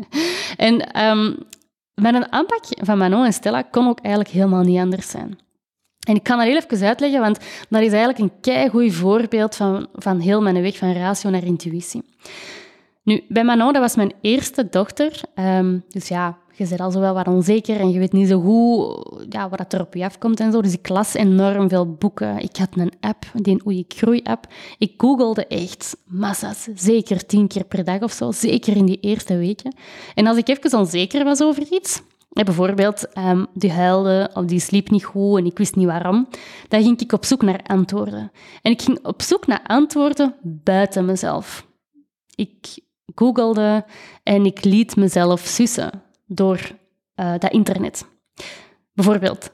en 0.56 1.04
um, 1.04 1.38
met 1.94 2.14
een 2.14 2.32
aanpak 2.32 2.64
van 2.68 2.98
Manon 2.98 3.24
en 3.24 3.32
Stella 3.32 3.62
kon 3.62 3.88
ook 3.88 4.00
eigenlijk 4.00 4.34
helemaal 4.34 4.62
niet 4.62 4.78
anders 4.78 5.10
zijn. 5.10 5.38
En 6.06 6.14
ik 6.14 6.22
kan 6.22 6.38
dat 6.38 6.46
heel 6.46 6.56
even 6.56 6.86
uitleggen, 6.86 7.20
want 7.20 7.38
dat 7.68 7.82
is 7.82 7.92
eigenlijk 7.92 8.18
een 8.18 8.40
keigoed 8.40 8.92
voorbeeld 8.92 9.56
van, 9.56 9.86
van 9.94 10.20
heel 10.20 10.42
mijn 10.42 10.62
weg 10.62 10.76
van 10.76 10.92
ratio 10.92 11.30
naar 11.30 11.44
intuïtie. 11.44 12.02
Nu, 13.04 13.24
bij 13.28 13.44
Manon, 13.44 13.72
dat 13.72 13.82
was 13.82 13.96
mijn 13.96 14.12
eerste 14.20 14.68
dochter. 14.70 15.20
Um, 15.34 15.84
dus 15.88 16.08
ja, 16.08 16.38
je 16.52 16.68
bent 16.68 16.80
al 16.80 16.90
zo 16.90 17.00
wel 17.00 17.14
wat 17.14 17.26
onzeker 17.26 17.80
en 17.80 17.90
je 17.90 17.98
weet 17.98 18.12
niet 18.12 18.28
zo 18.28 18.40
goed 18.40 19.26
ja, 19.28 19.48
wat 19.48 19.72
er 19.72 19.80
op 19.80 19.94
je 19.94 20.04
afkomt 20.04 20.40
en 20.40 20.52
zo. 20.52 20.62
Dus 20.62 20.72
ik 20.72 20.88
las 20.88 21.14
enorm 21.14 21.68
veel 21.68 21.92
boeken. 21.94 22.38
Ik 22.38 22.56
had 22.56 22.68
een 22.76 22.92
app, 23.00 23.24
die 23.34 23.66
Oei 23.66 23.84
Groei-app. 23.88 24.46
Ik 24.78 24.94
googelde 24.96 25.46
echt 25.46 25.96
massa's, 26.06 26.68
zeker 26.74 27.26
tien 27.26 27.48
keer 27.48 27.64
per 27.64 27.84
dag 27.84 28.00
of 28.00 28.12
zo. 28.12 28.32
Zeker 28.32 28.76
in 28.76 28.86
die 28.86 29.00
eerste 29.00 29.36
weken. 29.36 29.74
En 30.14 30.26
als 30.26 30.36
ik 30.36 30.48
even 30.48 30.78
onzeker 30.78 31.24
was 31.24 31.42
over 31.42 31.66
iets, 31.70 32.02
bijvoorbeeld, 32.28 33.18
um, 33.18 33.46
die 33.54 33.72
huilde 33.72 34.30
of 34.34 34.44
die 34.44 34.60
sliep 34.60 34.90
niet 34.90 35.04
goed 35.04 35.38
en 35.38 35.46
ik 35.46 35.58
wist 35.58 35.76
niet 35.76 35.86
waarom, 35.86 36.28
dan 36.68 36.82
ging 36.82 37.00
ik 37.00 37.12
op 37.12 37.24
zoek 37.24 37.42
naar 37.42 37.60
antwoorden. 37.62 38.30
En 38.62 38.72
ik 38.72 38.82
ging 38.82 39.04
op 39.04 39.22
zoek 39.22 39.46
naar 39.46 39.62
antwoorden 39.66 40.34
buiten 40.42 41.04
mezelf. 41.04 41.66
Ik 42.34 42.78
googelde 43.14 43.84
en 44.22 44.44
ik 44.44 44.64
liet 44.64 44.96
mezelf 44.96 45.40
sussen 45.40 46.02
door 46.26 46.70
uh, 47.16 47.32
dat 47.38 47.52
internet. 47.52 48.04
Bijvoorbeeld, 48.92 49.50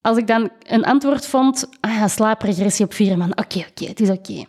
als 0.00 0.16
ik 0.16 0.26
dan 0.26 0.50
een 0.62 0.84
antwoord 0.84 1.26
vond, 1.26 1.68
ah 1.80 1.94
ja, 1.94 2.08
slaapregressie 2.08 2.84
op 2.84 2.92
vier 2.94 3.18
maanden, 3.18 3.38
oké, 3.38 3.58
oké, 3.58 3.84
het 3.86 4.00
is 4.00 4.10
oké. 4.10 4.44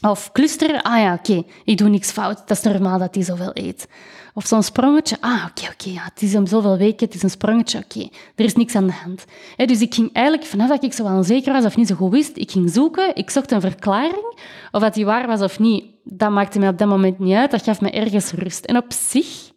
Of 0.00 0.32
clusteren, 0.32 0.82
ah 0.82 0.98
ja, 1.00 1.14
oké, 1.14 1.42
ik 1.64 1.78
doe 1.78 1.88
niks 1.88 2.10
fout, 2.10 2.48
dat 2.48 2.56
is 2.56 2.62
normaal 2.62 2.98
dat 2.98 3.14
hij 3.14 3.24
zoveel 3.24 3.50
eet. 3.52 3.88
Of 4.34 4.46
zo'n 4.46 4.62
sprongetje, 4.62 5.16
ah 5.20 5.46
oké, 5.48 5.70
oké, 5.72 5.88
ja, 5.88 6.04
het 6.04 6.22
is 6.22 6.34
om 6.34 6.46
zoveel 6.46 6.76
weken, 6.76 7.06
het 7.06 7.14
is 7.14 7.22
een 7.22 7.30
sprongetje, 7.30 7.78
oké, 7.78 8.08
er 8.34 8.44
is 8.44 8.54
niks 8.54 8.74
aan 8.74 8.86
de 8.86 8.92
hand. 8.92 9.24
dus 9.56 9.80
ik 9.80 9.94
ging 9.94 10.12
eigenlijk, 10.12 10.46
vanaf 10.48 10.68
dat 10.68 10.84
ik 10.84 10.92
zo 10.92 11.04
onzeker 11.04 11.52
was 11.52 11.64
of 11.64 11.76
niet 11.76 11.88
zo 11.88 11.94
goed 11.94 12.10
wist, 12.10 12.36
ik 12.36 12.50
ging 12.50 12.70
zoeken, 12.70 13.16
ik 13.16 13.30
zocht 13.30 13.50
een 13.50 13.60
verklaring, 13.60 14.38
of 14.70 14.80
dat 14.80 14.94
die 14.94 15.04
waar 15.04 15.26
was 15.26 15.40
of 15.40 15.58
niet, 15.58 15.84
dat 16.08 16.30
maakte 16.30 16.58
mij 16.58 16.68
op 16.68 16.78
dat 16.78 16.88
moment 16.88 17.18
niet 17.18 17.34
uit, 17.34 17.50
dat 17.50 17.62
gaf 17.62 17.80
me 17.80 17.90
ergens 17.90 18.32
rust. 18.32 18.64
En 18.64 18.76
op 18.76 18.92
zich, 18.92 19.50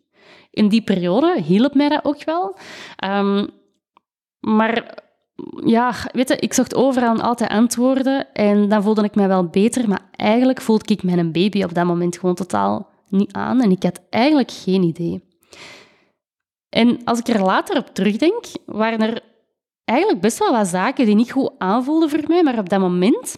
in 0.52 0.68
die 0.68 0.82
periode, 0.82 1.42
hielp 1.42 1.74
mij 1.74 1.90
dat 1.90 2.06
ook 2.06 2.24
wel. 2.24 2.58
Um, 3.06 3.48
maar 4.40 5.04
ja, 5.66 5.94
weet 6.12 6.30
je, 6.30 6.36
ik 6.36 6.54
zocht 6.54 6.76
overal 6.76 7.22
altijd 7.22 7.50
antwoorden 7.50 8.34
en 8.34 8.70
dan 8.70 8.84
voelde 8.84 9.04
ik 9.04 9.16
mij 9.16 9.28
wel 9.28 9.48
beter, 9.48 9.90
maar 9.90 10.10
eigenlijk 10.12 10.62
voelde 10.62 10.94
ik 10.94 11.04
mijn 11.04 11.32
baby 11.32 11.64
op 11.64 11.74
dat 11.74 11.86
moment 11.86 12.18
gewoon 12.18 12.36
totaal 12.36 12.90
niet 13.10 13.34
aan 13.34 13.62
en 13.62 13.72
ik 13.72 13.84
had 13.84 14.02
eigenlijk 14.10 14.52
geen 14.52 14.84
idee. 14.84 15.28
En 16.70 17.04
als 17.04 17.20
ik 17.20 17.28
er 17.28 17.44
later 17.44 17.78
op 17.78 17.88
terugdenk, 17.94 18.46
waren 18.66 19.02
er 19.02 19.22
eigenlijk 19.86 20.22
best 20.22 20.40
wel 20.40 20.52
wat 20.52 20.68
zaken 20.68 21.06
die 21.06 21.16
niet 21.16 21.32
goed 21.32 21.52
aanvoelden 21.58 22.10
voor 22.10 22.24
mij, 22.28 22.44
maar 22.44 22.58
op 22.58 22.70
dat 22.70 22.80
moment 22.80 23.38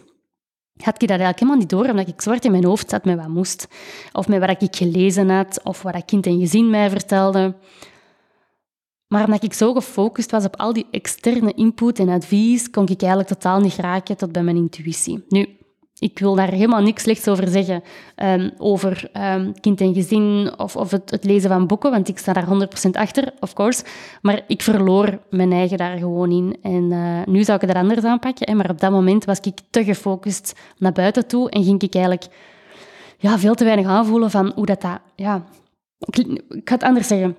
had 0.84 1.02
ik 1.02 1.08
dat 1.08 1.18
eigenlijk 1.18 1.38
helemaal 1.38 1.60
niet 1.60 1.70
door, 1.70 1.88
omdat 1.88 2.08
ik 2.08 2.20
zwart 2.20 2.44
in 2.44 2.50
mijn 2.50 2.64
hoofd 2.64 2.90
zat 2.90 3.04
met 3.04 3.16
wat 3.16 3.28
moest. 3.28 3.68
Of 4.12 4.28
met 4.28 4.40
wat 4.40 4.62
ik 4.62 4.76
gelezen 4.76 5.28
had, 5.28 5.60
of 5.62 5.82
wat 5.82 6.04
kind 6.04 6.26
en 6.26 6.38
gezin 6.38 6.70
mij 6.70 6.90
vertelde. 6.90 7.54
Maar 9.08 9.24
omdat 9.24 9.42
ik 9.42 9.52
zo 9.52 9.72
gefocust 9.72 10.30
was 10.30 10.44
op 10.44 10.56
al 10.56 10.72
die 10.72 10.86
externe 10.90 11.52
input 11.54 11.98
en 11.98 12.08
advies, 12.08 12.70
kon 12.70 12.88
ik 12.88 13.00
eigenlijk 13.00 13.28
totaal 13.28 13.60
niet 13.60 13.74
raken 13.74 14.16
tot 14.16 14.32
bij 14.32 14.42
mijn 14.42 14.56
intuïtie. 14.56 15.24
Nu, 15.28 15.48
ik 16.02 16.18
wil 16.18 16.34
daar 16.34 16.50
helemaal 16.50 16.80
niks 16.80 17.02
slechts 17.02 17.28
over 17.28 17.48
zeggen, 17.48 17.82
um, 18.16 18.50
over 18.58 19.10
um, 19.34 19.60
kind 19.60 19.80
en 19.80 19.94
gezin 19.94 20.52
of, 20.56 20.76
of 20.76 20.90
het, 20.90 21.10
het, 21.10 21.24
lezen 21.24 21.50
van 21.50 21.66
boeken, 21.66 21.90
want 21.90 22.08
ik 22.08 22.18
sta 22.18 22.32
daar 22.32 22.68
100% 22.86 22.90
achter, 22.90 23.32
of 23.40 23.52
course. 23.52 23.84
Maar 24.22 24.40
ik 24.46 24.62
verloor 24.62 25.18
mijn 25.30 25.52
eigen 25.52 25.78
daar 25.78 25.98
gewoon 25.98 26.30
in. 26.30 26.56
En 26.62 26.90
uh, 26.90 27.20
nu 27.24 27.44
zou 27.44 27.58
ik 27.62 27.68
het 27.68 27.76
anders 27.76 28.04
aanpakken, 28.04 28.48
hè, 28.48 28.54
maar 28.54 28.70
op 28.70 28.80
dat 28.80 28.90
moment 28.90 29.24
was 29.24 29.40
ik 29.40 29.58
te 29.70 29.84
gefocust 29.84 30.60
naar 30.78 30.92
buiten 30.92 31.26
toe 31.26 31.50
en 31.50 31.64
ging 31.64 31.82
ik 31.82 31.94
eigenlijk 31.94 32.26
ja, 33.18 33.38
veel 33.38 33.54
te 33.54 33.64
weinig 33.64 33.86
aanvoelen 33.86 34.30
van 34.30 34.52
hoe 34.54 34.66
dat... 34.66 34.80
dat 34.80 35.00
ja, 35.16 35.44
ik, 35.98 36.16
ik 36.48 36.68
ga 36.68 36.74
het 36.74 36.82
anders 36.82 37.06
zeggen 37.06 37.36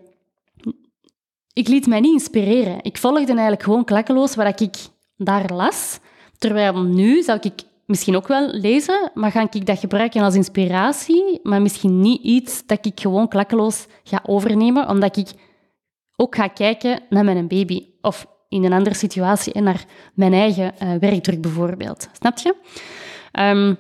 ik 1.54 1.68
liet 1.68 1.88
mij 1.88 2.00
niet 2.00 2.14
inspireren. 2.14 2.78
Ik 2.82 2.98
volgde 2.98 3.26
eigenlijk 3.26 3.64
gewoon 3.64 3.86
klakkeloos 3.86 4.36
wat 4.36 4.62
ik 4.62 4.76
daar 5.18 5.54
las. 5.54 6.00
Terwijl 6.38 6.84
nu 6.84 7.22
zou 7.22 7.40
ik 7.42 7.62
misschien 7.86 8.16
ook 8.16 8.28
wel 8.28 8.48
lezen, 8.48 9.12
maar 9.14 9.32
ga 9.32 9.48
ik 9.52 9.66
dat 9.66 9.80
gebruiken 9.80 10.22
als 10.22 10.36
inspiratie, 10.36 11.40
maar 11.44 11.62
misschien 11.62 12.00
niet 12.00 12.22
iets 12.24 12.66
dat 12.66 12.86
ik 12.86 13.00
gewoon 13.00 13.28
klakkeloos 13.28 13.86
ga 14.04 14.24
overnemen, 14.26 14.90
omdat 14.90 15.18
ik 15.18 15.28
ook 16.16 16.36
ga 16.36 16.48
kijken 16.48 17.00
naar 17.10 17.24
mijn 17.24 17.48
baby. 17.48 17.86
Of 18.02 18.28
in 18.50 18.64
een 18.64 18.74
andere 18.74 18.96
situatie, 18.96 19.62
naar 19.62 19.86
mijn 20.14 20.34
eigen 20.34 20.74
uh, 20.84 20.94
werkdruk 21.00 21.42
bijvoorbeeld. 21.42 22.10
Snap 22.12 22.38
je? 22.38 22.56
Um, 23.40 23.78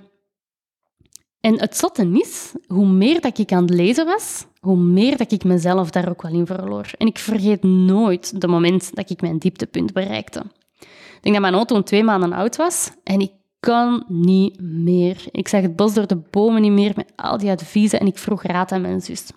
en 1.40 1.60
het 1.60 1.78
zotte 1.78 2.10
is, 2.12 2.54
hoe 2.68 2.88
meer 2.88 3.22
dat 3.22 3.38
ik 3.38 3.52
aan 3.52 3.62
het 3.62 3.74
lezen 3.74 4.06
was, 4.06 4.46
hoe 4.60 4.78
meer 4.78 5.18
dat 5.18 5.32
ik 5.32 5.44
mezelf 5.44 5.90
daar 5.90 6.10
ook 6.10 6.22
wel 6.22 6.32
in 6.32 6.46
verloor. 6.46 6.92
En 6.98 7.08
ik 7.08 7.18
vergeet 7.18 7.64
nooit 7.64 8.42
de 8.42 8.48
moment 8.48 8.96
dat 8.96 9.10
ik 9.10 9.22
mijn 9.22 9.38
dieptepunt 9.38 9.94
bereikte. 9.94 10.44
Ik 10.80 11.20
denk 11.22 11.36
dat 11.36 11.44
mijn 11.44 11.54
auto 11.54 11.84
twee 11.84 12.04
maanden 12.04 12.34
oud 12.34 12.56
was 12.56 12.92
en 13.04 13.20
ik 13.20 13.32
kan 13.64 14.04
niet 14.08 14.62
meer. 14.62 15.26
Ik 15.32 15.48
zag 15.48 15.62
het 15.62 15.76
bos 15.76 15.94
door 15.94 16.08
de 16.08 16.22
bomen 16.30 16.62
niet 16.62 16.72
meer 16.72 16.92
met 16.96 17.12
al 17.16 17.38
die 17.38 17.50
adviezen 17.50 18.00
en 18.00 18.08
ik 18.08 18.18
vroeg 18.18 18.44
raad 18.44 18.72
aan 18.72 18.82
mijn 18.82 19.02
zus. 19.02 19.32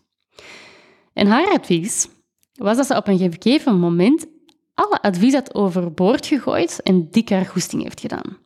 En 1.12 1.26
haar 1.26 1.52
advies 1.52 2.08
was 2.54 2.76
dat 2.76 2.86
ze 2.86 2.96
op 2.96 3.08
een 3.08 3.18
gegeven 3.18 3.78
moment 3.78 4.26
alle 4.74 5.02
advies 5.02 5.32
had 5.32 5.54
overboord 5.54 6.26
gegooid 6.26 6.82
en 6.82 7.10
dik 7.10 7.28
haar 7.28 7.44
goesting 7.44 7.82
heeft 7.82 8.00
gedaan. 8.00 8.38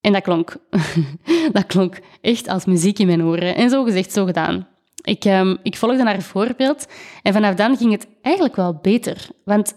En 0.00 0.12
dat 0.12 0.22
klonk, 0.22 0.56
dat 1.52 1.66
klonk 1.66 1.98
echt 2.20 2.48
als 2.48 2.64
muziek 2.64 2.98
in 2.98 3.06
mijn 3.06 3.24
oren. 3.24 3.54
En 3.54 3.70
zo 3.70 3.84
gezegd, 3.84 4.12
zo 4.12 4.24
gedaan. 4.24 4.68
Ik, 5.02 5.24
um, 5.24 5.58
ik 5.62 5.76
volgde 5.76 6.04
haar 6.04 6.22
voorbeeld 6.22 6.86
en 7.22 7.32
vanaf 7.32 7.54
dan 7.54 7.76
ging 7.76 7.92
het 7.92 8.08
eigenlijk 8.22 8.56
wel 8.56 8.78
beter. 8.82 9.28
Want 9.44 9.74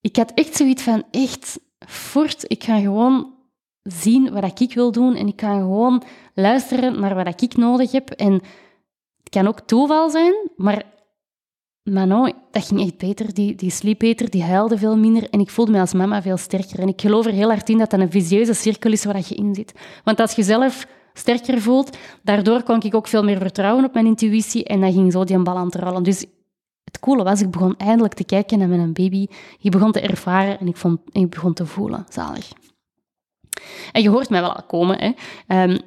ik 0.00 0.16
had 0.16 0.32
echt 0.34 0.56
zoiets 0.56 0.82
van, 0.82 1.04
echt, 1.10 1.60
voort, 1.78 2.44
ik 2.46 2.64
ga 2.64 2.80
gewoon 2.80 3.35
zien 3.88 4.32
wat 4.32 4.60
ik 4.60 4.74
wil 4.74 4.92
doen 4.92 5.14
en 5.14 5.26
ik 5.26 5.40
ga 5.40 5.58
gewoon 5.58 6.02
luisteren 6.34 7.00
naar 7.00 7.14
wat 7.14 7.42
ik 7.42 7.56
nodig 7.56 7.92
heb. 7.92 8.10
En 8.10 8.32
het 8.32 9.28
kan 9.30 9.46
ook 9.46 9.60
toeval 9.60 10.10
zijn, 10.10 10.34
maar 10.56 10.94
Manon, 11.82 12.32
dat 12.50 12.66
ging 12.66 12.80
echt 12.80 12.98
beter. 12.98 13.34
Die, 13.34 13.54
die 13.54 13.70
sliep 13.70 13.98
beter, 13.98 14.30
die 14.30 14.42
huilde 14.42 14.78
veel 14.78 14.96
minder 14.96 15.30
en 15.30 15.40
ik 15.40 15.50
voelde 15.50 15.72
me 15.72 15.80
als 15.80 15.92
mama 15.92 16.22
veel 16.22 16.36
sterker. 16.36 16.78
En 16.78 16.88
ik 16.88 17.00
geloof 17.00 17.26
er 17.26 17.32
heel 17.32 17.48
hard 17.48 17.68
in 17.68 17.78
dat 17.78 17.90
dat 17.90 18.00
een 18.00 18.10
visieuze 18.10 18.54
cirkel 18.54 18.92
is 18.92 19.04
waar 19.04 19.22
je 19.28 19.34
in 19.34 19.54
zit. 19.54 19.74
Want 20.04 20.20
als 20.20 20.32
je 20.32 20.42
zelf 20.42 20.86
sterker 21.12 21.60
voelt, 21.60 21.96
daardoor 22.22 22.62
kon 22.62 22.82
ik 22.82 22.94
ook 22.94 23.08
veel 23.08 23.24
meer 23.24 23.38
vertrouwen 23.38 23.84
op 23.84 23.94
mijn 23.94 24.06
intuïtie 24.06 24.64
en 24.64 24.80
dan 24.80 24.92
ging 24.92 25.12
zo 25.12 25.24
die 25.24 25.38
bal 25.38 25.56
aan 25.56 25.70
te 25.70 25.78
rollen. 25.78 26.02
Dus 26.02 26.26
het 26.84 26.98
coole 27.00 27.22
was, 27.22 27.40
ik 27.40 27.50
begon 27.50 27.76
eindelijk 27.76 28.14
te 28.14 28.24
kijken 28.24 28.58
naar 28.58 28.68
mijn 28.68 28.92
baby. 28.92 29.26
Je 29.58 29.70
begon 29.70 29.92
te 29.92 30.00
ervaren 30.00 30.58
en 30.58 30.66
ik, 30.66 30.76
vond, 30.76 31.00
ik 31.12 31.30
begon 31.30 31.52
te 31.52 31.66
voelen. 31.66 32.04
Zalig. 32.08 32.48
En 33.92 34.02
je 34.02 34.08
hoort 34.08 34.30
mij 34.30 34.40
wel 34.40 34.52
al 34.52 34.62
komen. 34.62 34.98
Hè. 34.98 35.12
Um, 35.62 35.78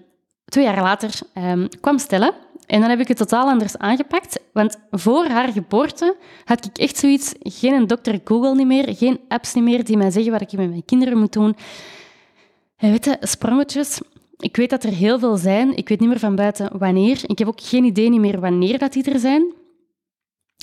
twee 0.45 0.63
jaar 0.63 0.81
later 0.81 1.19
um, 1.37 1.67
kwam 1.81 1.97
Stella 1.97 2.33
en 2.65 2.79
dan 2.79 2.89
heb 2.89 2.99
ik 2.99 3.07
het 3.07 3.17
totaal 3.17 3.47
anders 3.47 3.77
aangepakt, 3.77 4.39
want 4.53 4.77
voor 4.91 5.25
haar 5.25 5.51
geboorte 5.51 6.15
had 6.45 6.65
ik 6.65 6.77
echt 6.77 6.97
zoiets, 6.97 7.33
geen 7.39 7.87
dokter 7.87 8.21
Google 8.23 8.55
niet 8.55 8.67
meer, 8.67 8.95
geen 8.95 9.19
apps 9.27 9.53
niet 9.53 9.63
meer 9.63 9.83
die 9.83 9.97
mij 9.97 10.11
zeggen 10.11 10.31
wat 10.31 10.41
ik 10.41 10.51
met 10.51 10.69
mijn 10.69 10.85
kinderen 10.85 11.17
moet 11.17 11.33
doen. 11.33 11.55
En 12.77 12.91
weet 12.91 13.05
je, 13.05 13.17
sprongetjes, 13.19 13.99
ik 14.39 14.55
weet 14.55 14.69
dat 14.69 14.83
er 14.83 14.93
heel 14.93 15.19
veel 15.19 15.37
zijn. 15.37 15.75
Ik 15.77 15.89
weet 15.89 15.99
niet 15.99 16.09
meer 16.09 16.19
van 16.19 16.35
buiten 16.35 16.77
wanneer. 16.77 17.19
Ik 17.25 17.39
heb 17.39 17.47
ook 17.47 17.61
geen 17.61 17.83
idee 17.83 18.09
niet 18.09 18.19
meer 18.19 18.39
wanneer 18.39 18.77
dat 18.77 18.93
die 18.93 19.11
er 19.11 19.19
zijn. 19.19 19.53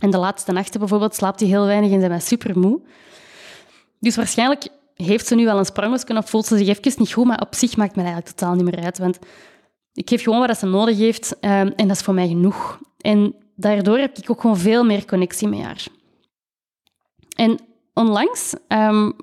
En 0.03 0.11
de 0.11 0.19
laatste 0.19 0.53
nachten 0.53 0.81
bijvoorbeeld 0.81 1.15
slaapt 1.15 1.41
hij 1.41 1.49
heel 1.49 1.67
weinig 1.67 1.91
en 1.91 1.99
zijn 1.99 2.11
wij 2.11 2.21
super 2.21 2.59
moe. 2.59 2.81
Dus 4.01 4.17
waarschijnlijk 4.17 4.69
heeft 4.97 5.27
ze 5.27 5.35
nu 5.35 5.45
wel 5.45 5.59
een 5.59 5.65
sprangmusken 5.65 6.17
of 6.17 6.31
voelt 6.31 6.47
ze 6.47 6.57
zich 6.57 6.69
even 6.69 6.93
niet 6.97 7.13
goed, 7.13 7.25
maar 7.25 7.41
op 7.41 7.55
zich 7.55 7.77
maakt 7.77 7.97
me 7.97 8.03
eigenlijk 8.03 8.37
totaal 8.37 8.55
niet 8.55 8.65
meer 8.65 8.85
uit. 8.85 8.99
Want 8.99 9.19
ik 9.93 10.09
geef 10.09 10.23
gewoon 10.23 10.47
wat 10.47 10.59
ze 10.59 10.67
nodig 10.67 10.97
heeft 10.97 11.39
ehm, 11.41 11.71
en 11.77 11.89
dat 11.89 11.97
is 11.97 12.03
voor 12.03 12.15
mij 12.15 12.29
genoeg. 12.29 12.81
En 13.01 13.35
daardoor 13.55 13.99
heb 13.99 14.19
ik 14.19 14.31
ook 14.31 14.41
gewoon 14.41 14.59
veel 14.59 14.85
meer 14.85 15.05
connectie 15.05 15.49
met 15.49 15.61
haar. 15.61 15.87
En 17.37 17.59
onlangs 17.95 18.55
um, 18.69 19.17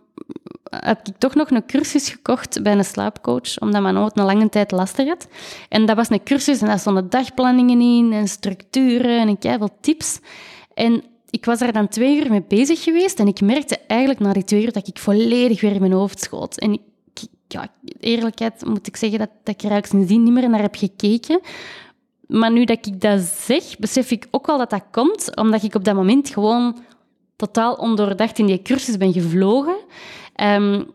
heb 0.69 1.07
ik 1.07 1.17
toch 1.17 1.35
nog 1.35 1.49
een 1.49 1.65
cursus 1.65 2.09
gekocht 2.09 2.63
bij 2.63 2.73
een 2.73 2.85
slaapcoach, 2.85 3.59
omdat 3.59 3.81
mijn 3.81 3.95
hoofd 3.95 4.17
een 4.17 4.25
lange 4.25 4.49
tijd 4.49 4.71
lastig 4.71 5.07
had. 5.07 5.27
En 5.69 5.85
dat 5.85 5.95
was 5.95 6.09
een 6.09 6.23
cursus 6.23 6.61
en 6.61 6.67
daar 6.67 6.79
stonden 6.79 7.09
dagplanningen 7.09 7.81
in 7.81 8.13
en 8.13 8.27
structuren 8.27 9.19
en 9.19 9.27
ik 9.27 9.41
veel 9.41 9.77
tips. 9.81 10.19
En 10.73 11.03
ik 11.33 11.45
was 11.45 11.59
daar 11.59 11.73
dan 11.73 11.87
twee 11.87 12.17
uur 12.17 12.29
mee 12.29 12.43
bezig 12.47 12.83
geweest 12.83 13.19
en 13.19 13.27
ik 13.27 13.41
merkte 13.41 13.79
eigenlijk 13.87 14.19
na 14.19 14.33
die 14.33 14.43
twee 14.43 14.63
uur 14.63 14.71
dat 14.71 14.87
ik 14.87 14.99
volledig 14.99 15.61
weer 15.61 15.73
in 15.73 15.79
mijn 15.79 15.91
hoofd 15.91 16.19
schoot. 16.19 16.57
En 16.57 16.79
ja, 17.47 17.67
eerlijkheid 17.99 18.65
moet 18.65 18.87
ik 18.87 18.95
zeggen 18.95 19.19
dat, 19.19 19.29
dat 19.43 19.55
ik 19.55 19.61
er 19.61 19.71
eigenlijk 19.71 19.85
sindsdien 19.85 20.23
niet 20.23 20.33
meer 20.33 20.49
naar 20.49 20.61
heb 20.61 20.75
gekeken. 20.75 21.39
Maar 22.27 22.51
nu 22.51 22.65
dat 22.65 22.85
ik 22.85 23.01
dat 23.01 23.21
zeg, 23.21 23.77
besef 23.79 24.11
ik 24.11 24.27
ook 24.31 24.47
wel 24.47 24.57
dat 24.57 24.69
dat 24.69 24.83
komt, 24.91 25.35
omdat 25.35 25.63
ik 25.63 25.75
op 25.75 25.83
dat 25.83 25.95
moment 25.95 26.29
gewoon 26.29 26.77
totaal 27.35 27.73
ondoordacht 27.73 28.39
in 28.39 28.45
die 28.45 28.61
cursus 28.61 28.97
ben 28.97 29.13
gevlogen. 29.13 29.75
Um, 30.43 30.85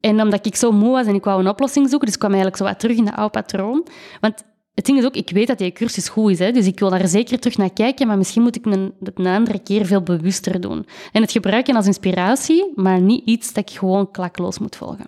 en 0.00 0.20
omdat 0.20 0.46
ik 0.46 0.56
zo 0.56 0.72
moe 0.72 0.90
was 0.90 1.06
en 1.06 1.14
ik 1.14 1.24
wou 1.24 1.40
een 1.40 1.48
oplossing 1.48 1.88
zoeken, 1.88 2.06
dus 2.06 2.14
ik 2.14 2.20
kwam 2.20 2.32
eigenlijk 2.32 2.62
zo 2.62 2.68
wat 2.68 2.80
terug 2.80 2.96
in 2.96 3.04
de 3.04 3.14
oude 3.14 3.30
patroon. 3.30 3.86
Want 4.20 4.44
het 4.78 4.86
ding 4.86 4.98
is 4.98 5.04
ook, 5.04 5.16
ik 5.16 5.30
weet 5.30 5.46
dat 5.46 5.58
die 5.58 5.72
cursus 5.72 6.08
goed 6.08 6.30
is, 6.30 6.38
hè, 6.38 6.52
dus 6.52 6.66
ik 6.66 6.78
wil 6.78 6.90
daar 6.90 7.08
zeker 7.08 7.38
terug 7.38 7.56
naar 7.56 7.72
kijken, 7.72 8.06
maar 8.06 8.16
misschien 8.16 8.42
moet 8.42 8.56
ik 8.56 8.64
het 8.64 9.18
een, 9.18 9.26
andere 9.26 9.58
keer 9.58 9.86
veel 9.86 10.02
bewuster 10.02 10.60
doen. 10.60 10.86
En 11.12 11.22
het 11.22 11.32
gebruiken 11.32 11.76
als 11.76 11.86
inspiratie, 11.86 12.72
maar 12.74 13.00
niet 13.00 13.26
iets 13.26 13.52
dat 13.52 13.70
ik 13.70 13.78
gewoon 13.78 14.10
klakloos 14.10 14.58
moet 14.58 14.76
volgen. 14.76 15.06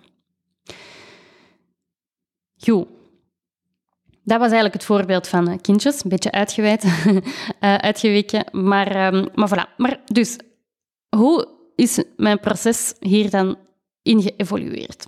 Goed. 2.57 2.87
Dat 4.23 4.39
was 4.39 4.51
eigenlijk 4.51 4.73
het 4.73 4.83
voorbeeld 4.83 5.27
van 5.27 5.47
eh, 5.47 5.57
kindjes. 5.61 6.03
Een 6.03 6.09
beetje 6.09 6.31
uitgeweid, 6.31 6.83
uh, 6.83 7.17
uitgeweken. 7.89 8.45
Maar, 8.51 9.13
um, 9.13 9.27
maar 9.33 9.49
voilà. 9.49 9.75
Maar 9.77 10.01
dus, 10.05 10.37
hoe 11.09 11.47
is 11.75 12.03
mijn 12.17 12.39
proces 12.39 12.93
hier 12.99 13.29
dan 13.29 13.57
in 14.01 14.21
geëvolueerd? 14.21 15.05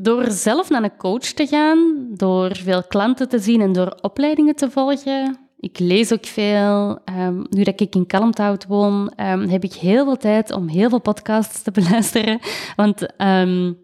Door 0.00 0.30
zelf 0.30 0.70
naar 0.70 0.82
een 0.82 0.96
coach 0.96 1.20
te 1.20 1.46
gaan, 1.46 2.06
door 2.10 2.56
veel 2.56 2.82
klanten 2.82 3.28
te 3.28 3.38
zien 3.38 3.60
en 3.60 3.72
door 3.72 3.98
opleidingen 4.00 4.56
te 4.56 4.70
volgen. 4.70 5.38
Ik 5.60 5.78
lees 5.78 6.12
ook 6.12 6.26
veel. 6.26 6.98
Um, 7.18 7.46
nu 7.50 7.62
dat 7.62 7.80
ik 7.80 7.94
in 7.94 8.06
Kalmthout 8.06 8.66
woon, 8.66 9.12
um, 9.20 9.48
heb 9.48 9.64
ik 9.64 9.72
heel 9.72 10.04
veel 10.04 10.16
tijd 10.16 10.52
om 10.52 10.68
heel 10.68 10.88
veel 10.88 11.00
podcasts 11.00 11.62
te 11.62 11.70
beluisteren. 11.80 12.38
Want 12.76 13.22
um, 13.22 13.78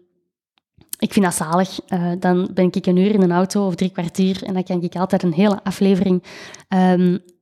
ik 0.99 1.13
vind 1.13 1.25
dat 1.25 1.33
zalig. 1.33 1.79
Uh, 1.87 2.11
dan 2.19 2.49
ben 2.53 2.67
ik 2.71 2.85
een 2.85 2.97
uur 2.97 3.13
in 3.13 3.21
een 3.21 3.31
auto 3.31 3.67
of 3.67 3.75
drie 3.75 3.91
kwartier 3.91 4.43
en 4.43 4.53
dan 4.53 4.63
kan 4.63 4.81
ik 4.81 4.95
altijd 4.95 5.23
een 5.23 5.33
hele 5.33 5.63
aflevering 5.63 6.23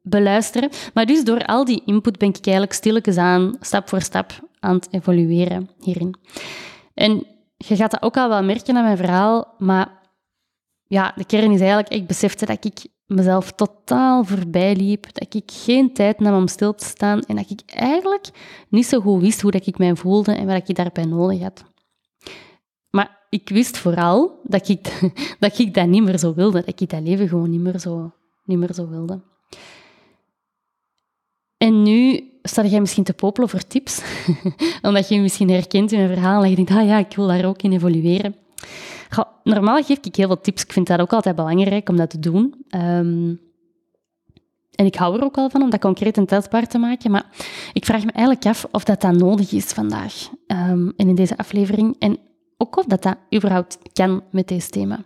beluisteren. 0.01 0.69
Maar 0.93 1.05
dus 1.05 1.23
door 1.23 1.45
al 1.45 1.65
die 1.65 1.81
input 1.85 2.17
ben 2.17 2.29
ik 2.29 2.45
eigenlijk 2.45 2.73
stilletjes 2.73 3.17
aan, 3.17 3.55
stap 3.59 3.89
voor 3.89 4.01
stap, 4.01 4.49
aan 4.59 4.75
het 4.75 4.87
evolueren 4.91 5.69
hierin. 5.79 6.15
En 6.93 7.25
je 7.67 7.75
gaat 7.75 7.91
dat 7.91 8.01
ook 8.01 8.17
al 8.17 8.29
wel 8.29 8.43
merken 8.43 8.75
aan 8.75 8.83
mijn 8.83 8.97
verhaal, 8.97 9.55
maar 9.57 9.99
ja, 10.87 11.13
de 11.15 11.25
kern 11.25 11.51
is 11.51 11.59
eigenlijk, 11.59 11.89
ik 11.89 12.07
besefte 12.07 12.45
dat 12.45 12.65
ik 12.65 12.85
mezelf 13.05 13.51
totaal 13.51 14.23
voorbij 14.23 14.75
liep, 14.75 15.13
dat 15.13 15.33
ik 15.33 15.51
geen 15.51 15.93
tijd 15.93 16.19
nam 16.19 16.35
om 16.35 16.47
stil 16.47 16.75
te 16.75 16.85
staan 16.85 17.21
en 17.21 17.35
dat 17.35 17.49
ik 17.49 17.61
eigenlijk 17.65 18.29
niet 18.69 18.85
zo 18.85 18.99
goed 18.99 19.21
wist 19.21 19.41
hoe 19.41 19.51
dat 19.51 19.67
ik 19.67 19.77
mij 19.77 19.95
voelde 19.95 20.31
en 20.31 20.47
wat 20.47 20.69
ik 20.69 20.75
daarbij 20.75 21.05
nodig 21.05 21.41
had. 21.41 21.63
Maar 22.89 23.19
ik 23.29 23.49
wist 23.49 23.77
vooral 23.77 24.39
dat 24.43 24.67
ik, 24.67 25.11
dat 25.39 25.59
ik 25.59 25.73
dat 25.73 25.87
niet 25.87 26.03
meer 26.03 26.17
zo 26.17 26.33
wilde, 26.33 26.63
dat 26.65 26.81
ik 26.81 26.89
dat 26.89 27.01
leven 27.01 27.27
gewoon 27.27 27.49
niet 27.49 27.61
meer 27.61 27.79
zo, 27.79 28.11
niet 28.43 28.57
meer 28.57 28.73
zo 28.73 28.89
wilde. 28.89 29.21
En 31.57 31.81
nu 31.81 32.30
sta 32.43 32.65
jij 32.65 32.79
misschien 32.79 33.03
te 33.03 33.13
popelen 33.13 33.49
voor 33.49 33.67
tips, 33.67 34.01
omdat 34.81 35.07
je 35.07 35.15
je 35.15 35.21
misschien 35.21 35.49
herkent 35.49 35.91
in 35.91 35.97
mijn 35.97 36.13
verhaal 36.13 36.43
en 36.43 36.49
je 36.49 36.55
denkt, 36.55 36.71
ah 36.71 36.85
ja, 36.85 36.97
ik 36.97 37.15
wil 37.15 37.27
daar 37.27 37.45
ook 37.45 37.61
in 37.61 37.71
evolueren. 37.71 38.35
normaal 39.43 39.83
geef 39.83 39.97
ik 40.01 40.15
heel 40.15 40.27
veel 40.27 40.41
tips. 40.41 40.63
Ik 40.63 40.73
vind 40.73 40.87
dat 40.87 40.99
ook 40.99 41.13
altijd 41.13 41.35
belangrijk 41.35 41.89
om 41.89 41.95
dat 41.97 42.09
te 42.09 42.19
doen. 42.19 42.65
Um, 42.75 43.39
en 44.75 44.85
ik 44.85 44.95
hou 44.95 45.17
er 45.17 45.23
ook 45.23 45.35
wel 45.35 45.49
van 45.49 45.61
om 45.61 45.69
dat 45.69 45.79
concreet 45.79 46.17
en 46.17 46.25
testbaar 46.25 46.67
te 46.67 46.77
maken. 46.77 47.11
Maar 47.11 47.25
ik 47.73 47.85
vraag 47.85 48.05
me 48.05 48.11
eigenlijk 48.11 48.45
af 48.45 48.67
of 48.71 48.83
dat, 48.83 49.01
dat 49.01 49.15
nodig 49.15 49.51
is 49.51 49.65
vandaag 49.65 50.29
um, 50.47 50.93
en 50.97 51.07
in 51.07 51.15
deze 51.15 51.37
aflevering. 51.37 51.95
En 51.99 52.17
ook 52.57 52.77
of 52.77 52.85
dat 52.85 53.03
dat 53.03 53.17
überhaupt 53.35 53.77
kan 53.93 54.23
met 54.31 54.47
deze 54.47 54.69
thema. 54.69 55.05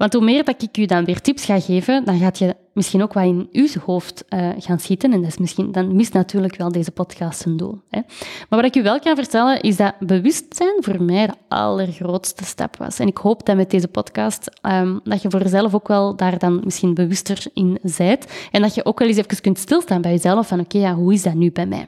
Want 0.00 0.12
hoe 0.12 0.24
meer 0.24 0.44
dat 0.44 0.62
ik 0.62 0.78
u 0.78 0.86
dan 0.86 1.04
weer 1.04 1.20
tips 1.20 1.44
ga 1.44 1.60
geven, 1.60 2.04
dan 2.04 2.18
gaat 2.18 2.38
je 2.38 2.56
misschien 2.72 3.02
ook 3.02 3.12
wat 3.12 3.24
in 3.24 3.48
uw 3.52 3.66
hoofd 3.84 4.24
uh, 4.28 4.48
gaan 4.58 4.78
schieten. 4.78 5.12
En 5.12 5.20
dat 5.20 5.30
is 5.30 5.38
misschien, 5.38 5.72
dan 5.72 5.96
mist 5.96 6.12
natuurlijk 6.12 6.56
wel 6.56 6.72
deze 6.72 6.90
podcast 6.90 7.40
zijn 7.40 7.56
doel. 7.56 7.80
Hè. 7.90 8.00
Maar 8.48 8.62
wat 8.62 8.64
ik 8.64 8.76
u 8.76 8.82
wel 8.82 8.98
kan 8.98 9.16
vertellen, 9.16 9.60
is 9.60 9.76
dat 9.76 9.94
bewustzijn 9.98 10.76
voor 10.78 11.02
mij 11.02 11.26
de 11.26 11.32
allergrootste 11.48 12.44
stap 12.44 12.76
was. 12.76 12.98
En 12.98 13.06
ik 13.06 13.16
hoop 13.16 13.46
dat 13.46 13.56
met 13.56 13.70
deze 13.70 13.88
podcast, 13.88 14.50
um, 14.62 15.00
dat 15.04 15.22
je 15.22 15.30
voor 15.30 15.42
jezelf 15.42 15.74
ook 15.74 15.88
wel 15.88 16.16
daar 16.16 16.38
dan 16.38 16.60
misschien 16.64 16.94
bewuster 16.94 17.46
in 17.54 17.78
zijt. 17.82 18.48
En 18.50 18.62
dat 18.62 18.74
je 18.74 18.84
ook 18.84 18.98
wel 18.98 19.08
eens 19.08 19.16
even 19.16 19.40
kunt 19.40 19.58
stilstaan 19.58 20.00
bij 20.00 20.10
jezelf 20.10 20.48
van 20.48 20.60
oké, 20.60 20.78
ja, 20.78 20.94
hoe 20.94 21.12
is 21.12 21.22
dat 21.22 21.34
nu 21.34 21.52
bij 21.52 21.66
mij? 21.66 21.86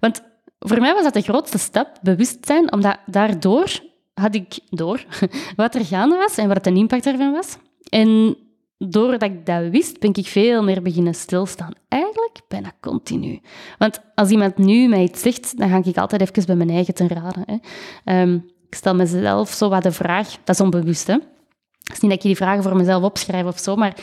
Want 0.00 0.22
voor 0.58 0.80
mij 0.80 0.94
was 0.94 1.02
dat 1.02 1.14
de 1.14 1.22
grootste 1.22 1.58
stap, 1.58 1.98
bewustzijn, 2.02 2.72
omdat 2.72 2.96
daardoor 3.06 3.90
had 4.14 4.34
ik 4.34 4.58
door 4.70 5.04
wat 5.56 5.74
er 5.74 5.84
gaande 5.84 6.16
was 6.16 6.36
en 6.36 6.48
wat 6.48 6.64
de 6.64 6.72
impact 6.72 7.06
ervan 7.06 7.32
was. 7.32 7.56
En 7.88 8.36
doordat 8.78 9.22
ik 9.22 9.46
dat 9.46 9.68
wist, 9.70 10.00
ben 10.00 10.14
ik 10.14 10.26
veel 10.26 10.62
meer 10.62 10.82
beginnen 10.82 11.14
stilstaan. 11.14 11.72
Eigenlijk 11.88 12.40
bijna 12.48 12.72
continu. 12.80 13.40
Want 13.78 14.00
als 14.14 14.30
iemand 14.30 14.58
nu 14.58 14.88
mij 14.88 15.02
iets 15.02 15.22
zegt, 15.22 15.58
dan 15.58 15.68
ga 15.68 15.80
ik 15.84 15.96
altijd 15.96 16.20
even 16.20 16.46
bij 16.46 16.56
mijn 16.56 16.70
eigen 16.70 16.94
ten 16.94 17.08
raden. 17.08 17.42
Hè. 17.46 17.56
Ehm, 18.04 18.34
ik 18.68 18.74
stel 18.74 18.94
mezelf 18.94 19.50
zo 19.50 19.68
wat 19.68 19.82
de 19.82 19.92
vraag, 19.92 20.28
dat 20.44 20.54
is 20.54 20.60
onbewust. 20.60 21.06
Hè. 21.06 21.12
Het 21.12 21.92
is 21.92 22.00
niet 22.00 22.10
dat 22.10 22.20
ik 22.20 22.26
die 22.26 22.36
vragen 22.36 22.62
voor 22.62 22.76
mezelf 22.76 23.02
opschrijf 23.02 23.46
of 23.46 23.58
zo, 23.58 23.76
maar 23.76 23.96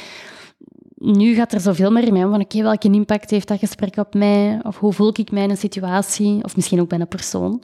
nu 0.96 1.34
gaat 1.36 1.54
er 1.54 1.60
zoveel 1.60 1.92
meer 1.92 2.08
in 2.08 2.14
mij 2.14 2.24
om 2.24 2.32
van 2.32 2.42
oké, 2.42 2.62
welke 2.62 2.92
impact 2.92 3.30
heeft 3.30 3.48
dat 3.48 3.60
gesprek 3.60 3.98
op 3.98 4.14
mij? 4.14 4.60
Of 4.64 4.78
hoe 4.78 4.94
voel 4.94 5.12
ik 5.14 5.32
mij 5.32 5.44
in 5.44 5.50
een 5.50 5.58
situatie? 5.58 6.44
Of 6.44 6.56
misschien 6.56 6.82
ook 6.82 6.90
bij 6.90 7.00
een 7.00 7.08
persoon. 7.08 7.64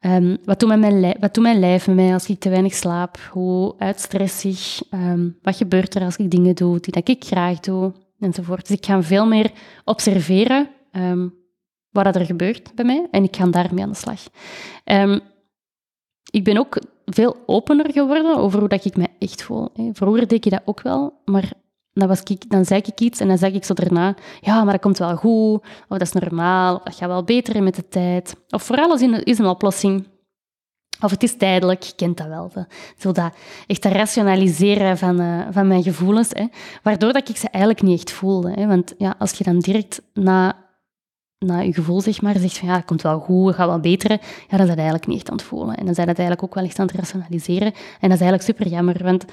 Um, 0.00 0.36
wat, 0.44 0.60
doet 0.60 0.78
mijn 0.78 1.16
wat 1.20 1.34
doet 1.34 1.42
mijn 1.44 1.58
lijf 1.58 1.86
met 1.86 1.96
mij 1.96 2.12
als 2.12 2.28
ik 2.28 2.40
te 2.40 2.48
weinig 2.48 2.74
slaap? 2.74 3.18
Hoe 3.30 3.74
uitstressig? 3.78 4.82
Um, 4.90 5.38
wat 5.42 5.56
gebeurt 5.56 5.94
er 5.94 6.02
als 6.02 6.16
ik 6.16 6.30
dingen 6.30 6.54
doe 6.54 6.80
die 6.80 6.92
dat 6.92 7.08
ik 7.08 7.24
graag 7.24 7.60
doe? 7.60 7.92
Enzovoort. 8.18 8.68
Dus 8.68 8.76
ik 8.76 8.86
ga 8.86 9.02
veel 9.02 9.26
meer 9.26 9.52
observeren 9.84 10.68
um, 10.92 11.34
wat 11.90 12.16
er 12.16 12.26
gebeurt 12.26 12.74
bij 12.74 12.84
mij 12.84 13.08
en 13.10 13.24
ik 13.24 13.36
ga 13.36 13.46
daarmee 13.46 13.84
aan 13.84 13.90
de 13.90 13.96
slag. 13.96 14.20
ik 16.30 16.44
ben 16.44 16.56
ook 16.56 16.78
veel 17.04 17.36
opener 17.46 17.92
geworden 17.92 18.36
over 18.36 18.58
hoe 18.58 18.68
dat 18.68 18.84
ik 18.84 18.96
me 18.96 19.08
echt 19.18 19.42
voel. 19.42 19.68
Vroeger 19.92 20.26
deed 20.26 20.44
ik 20.44 20.50
dat 20.50 20.62
ook 20.64 20.80
wel, 20.82 21.20
maar 21.24 21.52
dan, 22.00 22.08
was 22.08 22.22
ik, 22.22 22.50
dan 22.50 22.64
zei 22.64 22.80
ik 22.84 23.00
iets 23.00 23.20
en 23.20 23.28
dan 23.28 23.38
zeg 23.38 23.52
ik 23.52 23.64
zo 23.64 23.74
daarna, 23.74 24.14
ja, 24.40 24.64
maar 24.64 24.72
dat 24.72 24.82
komt 24.82 24.98
wel 24.98 25.16
goed, 25.16 25.60
of 25.62 25.98
dat 25.98 26.00
is 26.00 26.12
normaal, 26.12 26.76
of 26.76 26.82
dat 26.82 26.94
gaat 26.94 27.08
wel 27.08 27.24
beter 27.24 27.62
met 27.62 27.74
de 27.74 27.88
tijd. 27.88 28.36
Of 28.48 28.62
voor 28.62 28.76
alles 28.76 29.00
is 29.22 29.38
een 29.38 29.46
oplossing. 29.46 30.06
Of 31.00 31.10
het 31.10 31.22
is 31.22 31.36
tijdelijk, 31.36 31.82
je 31.82 31.92
kent 31.96 32.16
dat 32.16 32.26
wel. 32.26 32.52
Zo 32.98 33.12
dat 33.12 33.32
echt 33.66 33.84
rationaliseren 33.84 34.98
van, 34.98 35.20
uh, 35.20 35.46
van 35.50 35.66
mijn 35.66 35.82
gevoelens. 35.82 36.28
Hè, 36.32 36.46
waardoor 36.82 37.12
dat 37.12 37.28
ik 37.28 37.36
ze 37.36 37.48
eigenlijk 37.48 37.84
niet 37.84 37.98
echt 37.98 38.10
voelde. 38.10 38.50
Hè, 38.50 38.66
want 38.66 38.94
ja, 38.98 39.14
als 39.18 39.32
je 39.32 39.44
dan 39.44 39.58
direct 39.58 40.02
na, 40.12 40.56
na 41.38 41.58
je 41.58 41.72
gevoel 41.72 42.00
zeg 42.00 42.22
maar, 42.22 42.38
zegt 42.38 42.58
van 42.58 42.68
ja, 42.68 42.74
het 42.74 42.84
komt 42.84 43.02
wel 43.02 43.18
goed, 43.18 43.46
het 43.46 43.56
gaat 43.56 43.68
wel 43.68 43.80
beter, 43.80 44.10
ja, 44.10 44.18
dan 44.48 44.60
is 44.60 44.66
dat 44.66 44.76
eigenlijk 44.76 45.06
niet 45.06 45.16
echt 45.16 45.30
aan 45.30 45.36
het 45.36 45.46
voelen. 45.46 45.76
En 45.76 45.84
dan 45.84 45.94
zijn 45.94 46.06
dat 46.06 46.18
eigenlijk 46.18 46.48
ook 46.48 46.54
wel 46.54 46.64
echt 46.64 46.78
aan 46.78 46.86
het 46.86 46.96
rationaliseren. 46.96 47.72
En 48.00 48.08
dat 48.08 48.20
is 48.20 48.24
eigenlijk 48.24 48.42
super 48.42 48.68
jammer, 48.68 49.02
want 49.02 49.24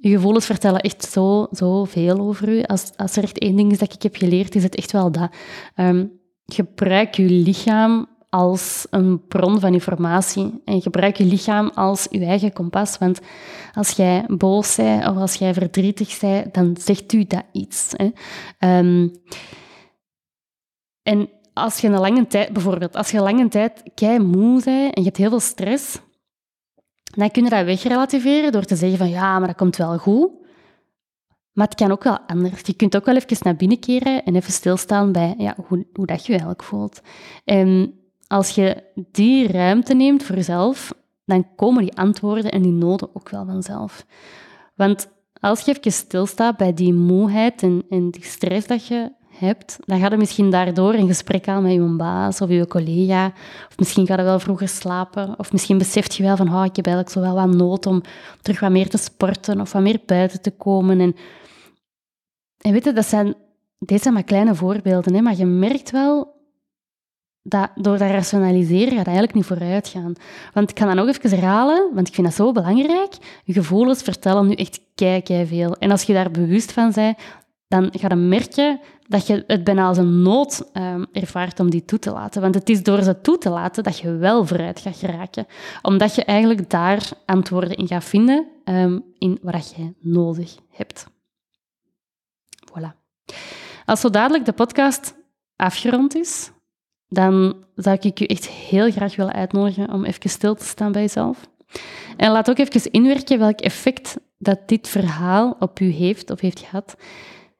je 0.00 0.10
gevoelens 0.10 0.46
vertellen 0.46 0.80
echt 0.80 1.04
zo, 1.04 1.46
zo 1.52 1.84
veel 1.84 2.18
over 2.18 2.48
u. 2.48 2.62
Als, 2.62 2.92
als 2.96 3.16
er 3.16 3.22
echt 3.22 3.38
één 3.38 3.56
ding 3.56 3.72
is 3.72 3.78
dat 3.78 3.94
ik 3.94 4.02
heb 4.02 4.16
geleerd, 4.16 4.54
is 4.54 4.62
het 4.62 4.74
echt 4.74 4.92
wel 4.92 5.12
dat. 5.12 5.30
Um, 5.76 6.12
gebruik 6.46 7.14
je 7.14 7.24
lichaam 7.24 8.06
als 8.28 8.86
een 8.90 9.26
bron 9.26 9.60
van 9.60 9.72
informatie. 9.72 10.60
En 10.64 10.82
gebruik 10.82 11.16
je 11.16 11.24
lichaam 11.24 11.70
als 11.74 12.06
je 12.10 12.24
eigen 12.24 12.52
kompas. 12.52 12.98
Want 12.98 13.20
als 13.72 13.90
jij 13.90 14.24
boos 14.28 14.76
bent 14.76 15.08
of 15.08 15.16
als 15.16 15.34
jij 15.34 15.54
verdrietig 15.54 16.18
bent, 16.20 16.54
dan 16.54 16.76
zegt 16.80 17.12
u 17.12 17.24
dat 17.24 17.44
iets. 17.52 17.92
Hè. 17.96 18.10
Um, 18.78 19.12
en 21.02 21.28
als 21.52 21.80
je 21.80 21.88
een 21.88 21.98
lange 21.98 22.26
tijd, 22.26 22.52
bijvoorbeeld, 22.52 22.96
als 22.96 23.10
je 23.10 23.16
een 23.16 23.22
lange 23.22 23.48
tijd 23.48 23.82
kei 23.94 24.18
moe 24.18 24.62
bent 24.64 24.94
en 24.94 25.02
je 25.02 25.04
hebt 25.04 25.16
heel 25.16 25.28
veel 25.28 25.40
stress, 25.40 26.00
dan 27.10 27.30
kun 27.30 27.44
je 27.44 27.50
dat 27.50 27.64
wegrelativeren 27.64 28.52
door 28.52 28.64
te 28.64 28.76
zeggen 28.76 28.98
van 28.98 29.08
ja, 29.08 29.38
maar 29.38 29.48
dat 29.48 29.56
komt 29.56 29.76
wel 29.76 29.98
goed. 29.98 30.30
Maar 31.52 31.66
het 31.66 31.74
kan 31.74 31.90
ook 31.90 32.04
wel 32.04 32.18
anders. 32.26 32.60
Je 32.64 32.74
kunt 32.74 32.96
ook 32.96 33.04
wel 33.04 33.16
even 33.16 33.36
naar 33.40 33.56
binnen 33.56 33.78
keren 33.78 34.24
en 34.24 34.36
even 34.36 34.52
stilstaan 34.52 35.12
bij 35.12 35.34
ja, 35.38 35.56
hoe, 35.66 35.86
hoe 35.92 36.06
dat 36.06 36.24
je 36.26 36.30
eigenlijk 36.30 36.62
voelt. 36.62 37.00
En 37.44 37.94
als 38.26 38.50
je 38.50 38.82
die 38.94 39.52
ruimte 39.52 39.94
neemt 39.94 40.22
voor 40.22 40.36
jezelf, 40.36 40.92
dan 41.24 41.54
komen 41.56 41.82
die 41.82 41.96
antwoorden 41.96 42.50
en 42.50 42.62
die 42.62 42.72
noden 42.72 43.16
ook 43.16 43.28
wel 43.28 43.44
vanzelf. 43.44 44.06
Want 44.74 45.08
als 45.40 45.60
je 45.60 45.70
even 45.70 45.92
stilstaat 45.92 46.56
bij 46.56 46.74
die 46.74 46.92
moeheid 46.92 47.62
en, 47.62 47.84
en 47.88 48.10
die 48.10 48.24
stress 48.24 48.66
dat 48.66 48.86
je 48.86 49.12
hebt, 49.40 49.78
dan 49.84 50.00
gaat 50.00 50.10
je 50.10 50.16
misschien 50.16 50.50
daardoor 50.50 50.94
een 50.94 51.06
gesprek 51.06 51.48
aan 51.48 51.62
met 51.62 51.72
je 51.72 51.80
baas 51.80 52.40
of 52.40 52.48
je 52.48 52.66
collega. 52.66 53.26
Of 53.68 53.78
misschien 53.78 54.06
ga 54.06 54.16
je 54.16 54.22
wel 54.22 54.38
vroeger 54.38 54.68
slapen. 54.68 55.34
Of 55.38 55.52
misschien 55.52 55.78
beseft 55.78 56.14
je 56.14 56.22
wel 56.22 56.36
van, 56.36 56.54
oh, 56.54 56.64
ik 56.64 56.76
heb 56.76 56.86
eigenlijk 56.86 57.14
zo 57.16 57.20
wel 57.20 57.34
wat 57.34 57.56
nood 57.56 57.86
om 57.86 58.02
terug 58.42 58.60
wat 58.60 58.70
meer 58.70 58.88
te 58.88 58.98
sporten 58.98 59.60
of 59.60 59.72
wat 59.72 59.82
meer 59.82 60.00
buiten 60.06 60.40
te 60.40 60.50
komen. 60.50 61.00
En, 61.00 61.16
en 62.60 62.72
weet 62.72 62.84
je, 62.84 62.92
dat 62.92 63.06
zijn, 63.06 63.34
deze 63.78 64.02
zijn 64.02 64.14
maar 64.14 64.22
kleine 64.22 64.54
voorbeelden, 64.54 65.14
hè, 65.14 65.20
maar 65.20 65.36
je 65.36 65.46
merkt 65.46 65.90
wel 65.90 66.38
dat 67.42 67.70
door 67.74 67.98
dat 67.98 68.10
rationaliseren 68.10 68.96
gaat 68.96 69.06
eigenlijk 69.06 69.34
niet 69.34 69.46
vooruit 69.46 69.88
gaan. 69.88 70.12
Want 70.52 70.70
ik 70.70 70.78
ga 70.78 70.86
dan 70.86 70.96
nog 70.96 71.08
even 71.08 71.30
herhalen, 71.30 71.94
want 71.94 72.08
ik 72.08 72.14
vind 72.14 72.26
dat 72.26 72.36
zo 72.36 72.52
belangrijk. 72.52 73.14
Je 73.44 73.52
gevoelens 73.52 74.02
vertellen 74.02 74.46
nu 74.46 74.54
echt 74.54 74.80
kei, 74.94 75.22
kei 75.22 75.46
veel. 75.46 75.76
En 75.76 75.90
als 75.90 76.02
je 76.02 76.12
daar 76.12 76.30
bewust 76.30 76.72
van 76.72 76.92
bent, 76.94 77.18
dan 77.70 77.88
ga 77.92 78.08
je 78.08 78.14
merken 78.14 78.80
dat 79.08 79.26
je 79.26 79.44
het 79.46 79.64
bijna 79.64 79.86
als 79.86 79.96
een 79.96 80.22
nood 80.22 80.70
um, 80.74 81.06
ervaart 81.12 81.60
om 81.60 81.70
die 81.70 81.84
toe 81.84 81.98
te 81.98 82.10
laten. 82.10 82.40
Want 82.40 82.54
het 82.54 82.68
is 82.68 82.82
door 82.82 83.02
ze 83.02 83.20
toe 83.20 83.38
te 83.38 83.50
laten 83.50 83.82
dat 83.82 83.98
je 83.98 84.16
wel 84.16 84.46
vooruit 84.46 84.80
gaat 84.80 84.96
geraken. 84.96 85.46
Omdat 85.82 86.14
je 86.14 86.24
eigenlijk 86.24 86.70
daar 86.70 87.10
antwoorden 87.26 87.76
in 87.76 87.86
gaat 87.86 88.04
vinden 88.04 88.46
um, 88.64 89.04
in 89.18 89.38
wat 89.42 89.74
je 89.76 89.94
nodig 90.00 90.56
hebt. 90.70 91.06
Voilà. 92.70 92.90
Als 93.84 94.00
zo 94.00 94.10
dadelijk 94.10 94.44
de 94.44 94.52
podcast 94.52 95.14
afgerond 95.56 96.14
is, 96.14 96.50
dan 97.08 97.64
zou 97.74 97.98
ik 98.00 98.20
u 98.20 98.24
echt 98.24 98.48
heel 98.48 98.90
graag 98.90 99.16
willen 99.16 99.34
uitnodigen 99.34 99.92
om 99.92 100.04
even 100.04 100.30
stil 100.30 100.54
te 100.54 100.64
staan 100.64 100.92
bij 100.92 101.02
jezelf. 101.02 101.48
En 102.16 102.30
laat 102.30 102.50
ook 102.50 102.58
even 102.58 102.90
inwerken 102.90 103.38
welk 103.38 103.60
effect 103.60 104.16
dat 104.38 104.68
dit 104.68 104.88
verhaal 104.88 105.56
op 105.58 105.80
u 105.80 105.90
heeft 105.90 106.30
of 106.30 106.40
heeft 106.40 106.58
gehad. 106.58 106.96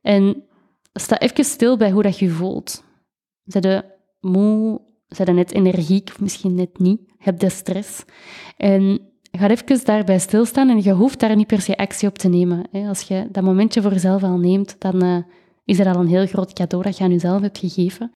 En 0.00 0.44
sta 0.92 1.18
even 1.18 1.44
stil 1.44 1.76
bij 1.76 1.90
hoe 1.90 2.02
dat 2.02 2.18
je 2.18 2.28
voelt. 2.28 2.84
Zijn 3.44 3.68
je 3.68 3.84
moe? 4.20 4.80
Zijn 5.08 5.28
je 5.28 5.34
net 5.34 5.52
energiek 5.52 6.20
misschien 6.20 6.54
net 6.54 6.78
niet? 6.78 7.00
Heb 7.18 7.40
je 7.40 7.48
stress? 7.48 8.04
En 8.56 9.00
ga 9.30 9.48
even 9.48 9.84
daarbij 9.84 10.18
stilstaan 10.18 10.68
en 10.68 10.82
je 10.82 10.92
hoeft 10.92 11.20
daar 11.20 11.36
niet 11.36 11.46
per 11.46 11.60
se 11.60 11.76
actie 11.76 12.08
op 12.08 12.18
te 12.18 12.28
nemen. 12.28 12.70
Als 12.72 13.00
je 13.00 13.28
dat 13.30 13.44
momentje 13.44 13.82
voor 13.82 13.92
jezelf 13.92 14.22
al 14.22 14.38
neemt, 14.38 14.76
dan 14.78 15.02
eh, 15.02 15.16
is 15.64 15.76
dat 15.76 15.86
al 15.86 16.00
een 16.00 16.08
heel 16.08 16.26
groot 16.26 16.52
cadeau 16.52 16.84
dat 16.84 16.98
je 16.98 17.04
aan 17.04 17.10
jezelf 17.10 17.40
hebt 17.40 17.58
gegeven. 17.58 18.12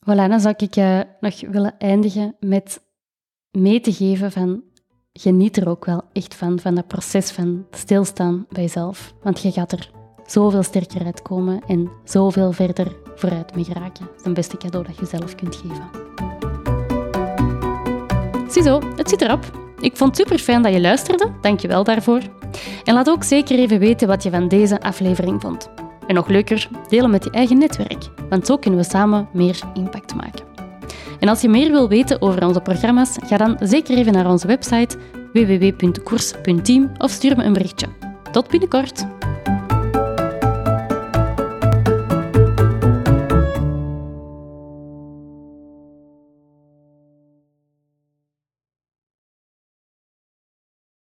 Voilà, 0.00 0.28
dan 0.28 0.40
zou 0.40 0.54
ik 0.56 0.76
uh, 0.76 1.00
nog 1.20 1.40
willen 1.40 1.78
eindigen 1.78 2.36
met 2.40 2.80
mee 3.50 3.80
te 3.80 3.92
geven 3.92 4.32
van 4.32 4.62
geniet 5.12 5.56
er 5.56 5.68
ook 5.68 5.84
wel 5.84 6.02
echt 6.12 6.34
van, 6.34 6.58
van 6.58 6.74
dat 6.74 6.86
proces 6.86 7.30
van 7.30 7.66
stilstaan 7.70 8.46
bij 8.48 8.62
jezelf. 8.62 9.14
Want 9.22 9.40
je 9.40 9.52
gaat 9.52 9.72
er 9.72 9.90
zoveel 10.30 10.62
sterker 10.62 11.04
uitkomen 11.04 11.60
en 11.66 11.90
zoveel 12.04 12.52
verder 12.52 12.96
vooruit 13.14 13.54
mee 13.54 13.64
geraken. 13.64 14.04
Dat 14.04 14.16
is 14.16 14.24
het 14.24 14.34
beste 14.34 14.56
cadeau 14.56 14.86
dat 14.86 14.98
je 14.98 15.06
zelf 15.06 15.34
kunt 15.34 15.56
geven. 15.56 15.88
Ziezo, 18.48 18.80
het 18.96 19.08
zit 19.08 19.20
erop. 19.20 19.58
Ik 19.80 19.96
vond 19.96 20.16
het 20.16 20.26
super 20.26 20.44
fijn 20.44 20.62
dat 20.62 20.72
je 20.72 20.80
luisterde. 20.80 21.30
Dank 21.40 21.60
je 21.60 21.68
wel 21.68 21.84
daarvoor. 21.84 22.20
En 22.84 22.94
laat 22.94 23.10
ook 23.10 23.24
zeker 23.24 23.58
even 23.58 23.78
weten 23.78 24.08
wat 24.08 24.22
je 24.22 24.30
van 24.30 24.48
deze 24.48 24.80
aflevering 24.80 25.40
vond. 25.40 25.70
En 26.06 26.14
nog 26.14 26.28
leuker, 26.28 26.68
delen 26.88 27.10
met 27.10 27.24
je 27.24 27.30
eigen 27.30 27.58
netwerk, 27.58 28.08
want 28.28 28.46
zo 28.46 28.56
kunnen 28.56 28.80
we 28.80 28.86
samen 28.86 29.28
meer 29.32 29.60
impact 29.74 30.14
maken. 30.14 30.44
En 31.20 31.28
als 31.28 31.40
je 31.40 31.48
meer 31.48 31.70
wil 31.70 31.88
weten 31.88 32.22
over 32.22 32.46
onze 32.46 32.60
programma's, 32.60 33.16
ga 33.26 33.36
dan 33.36 33.56
zeker 33.60 33.96
even 33.96 34.12
naar 34.12 34.30
onze 34.30 34.46
website 34.46 34.96
www.koers.team 35.32 36.92
of 36.98 37.10
stuur 37.10 37.36
me 37.36 37.44
een 37.44 37.52
berichtje. 37.52 37.86
Tot 38.32 38.48
binnenkort! 38.48 39.06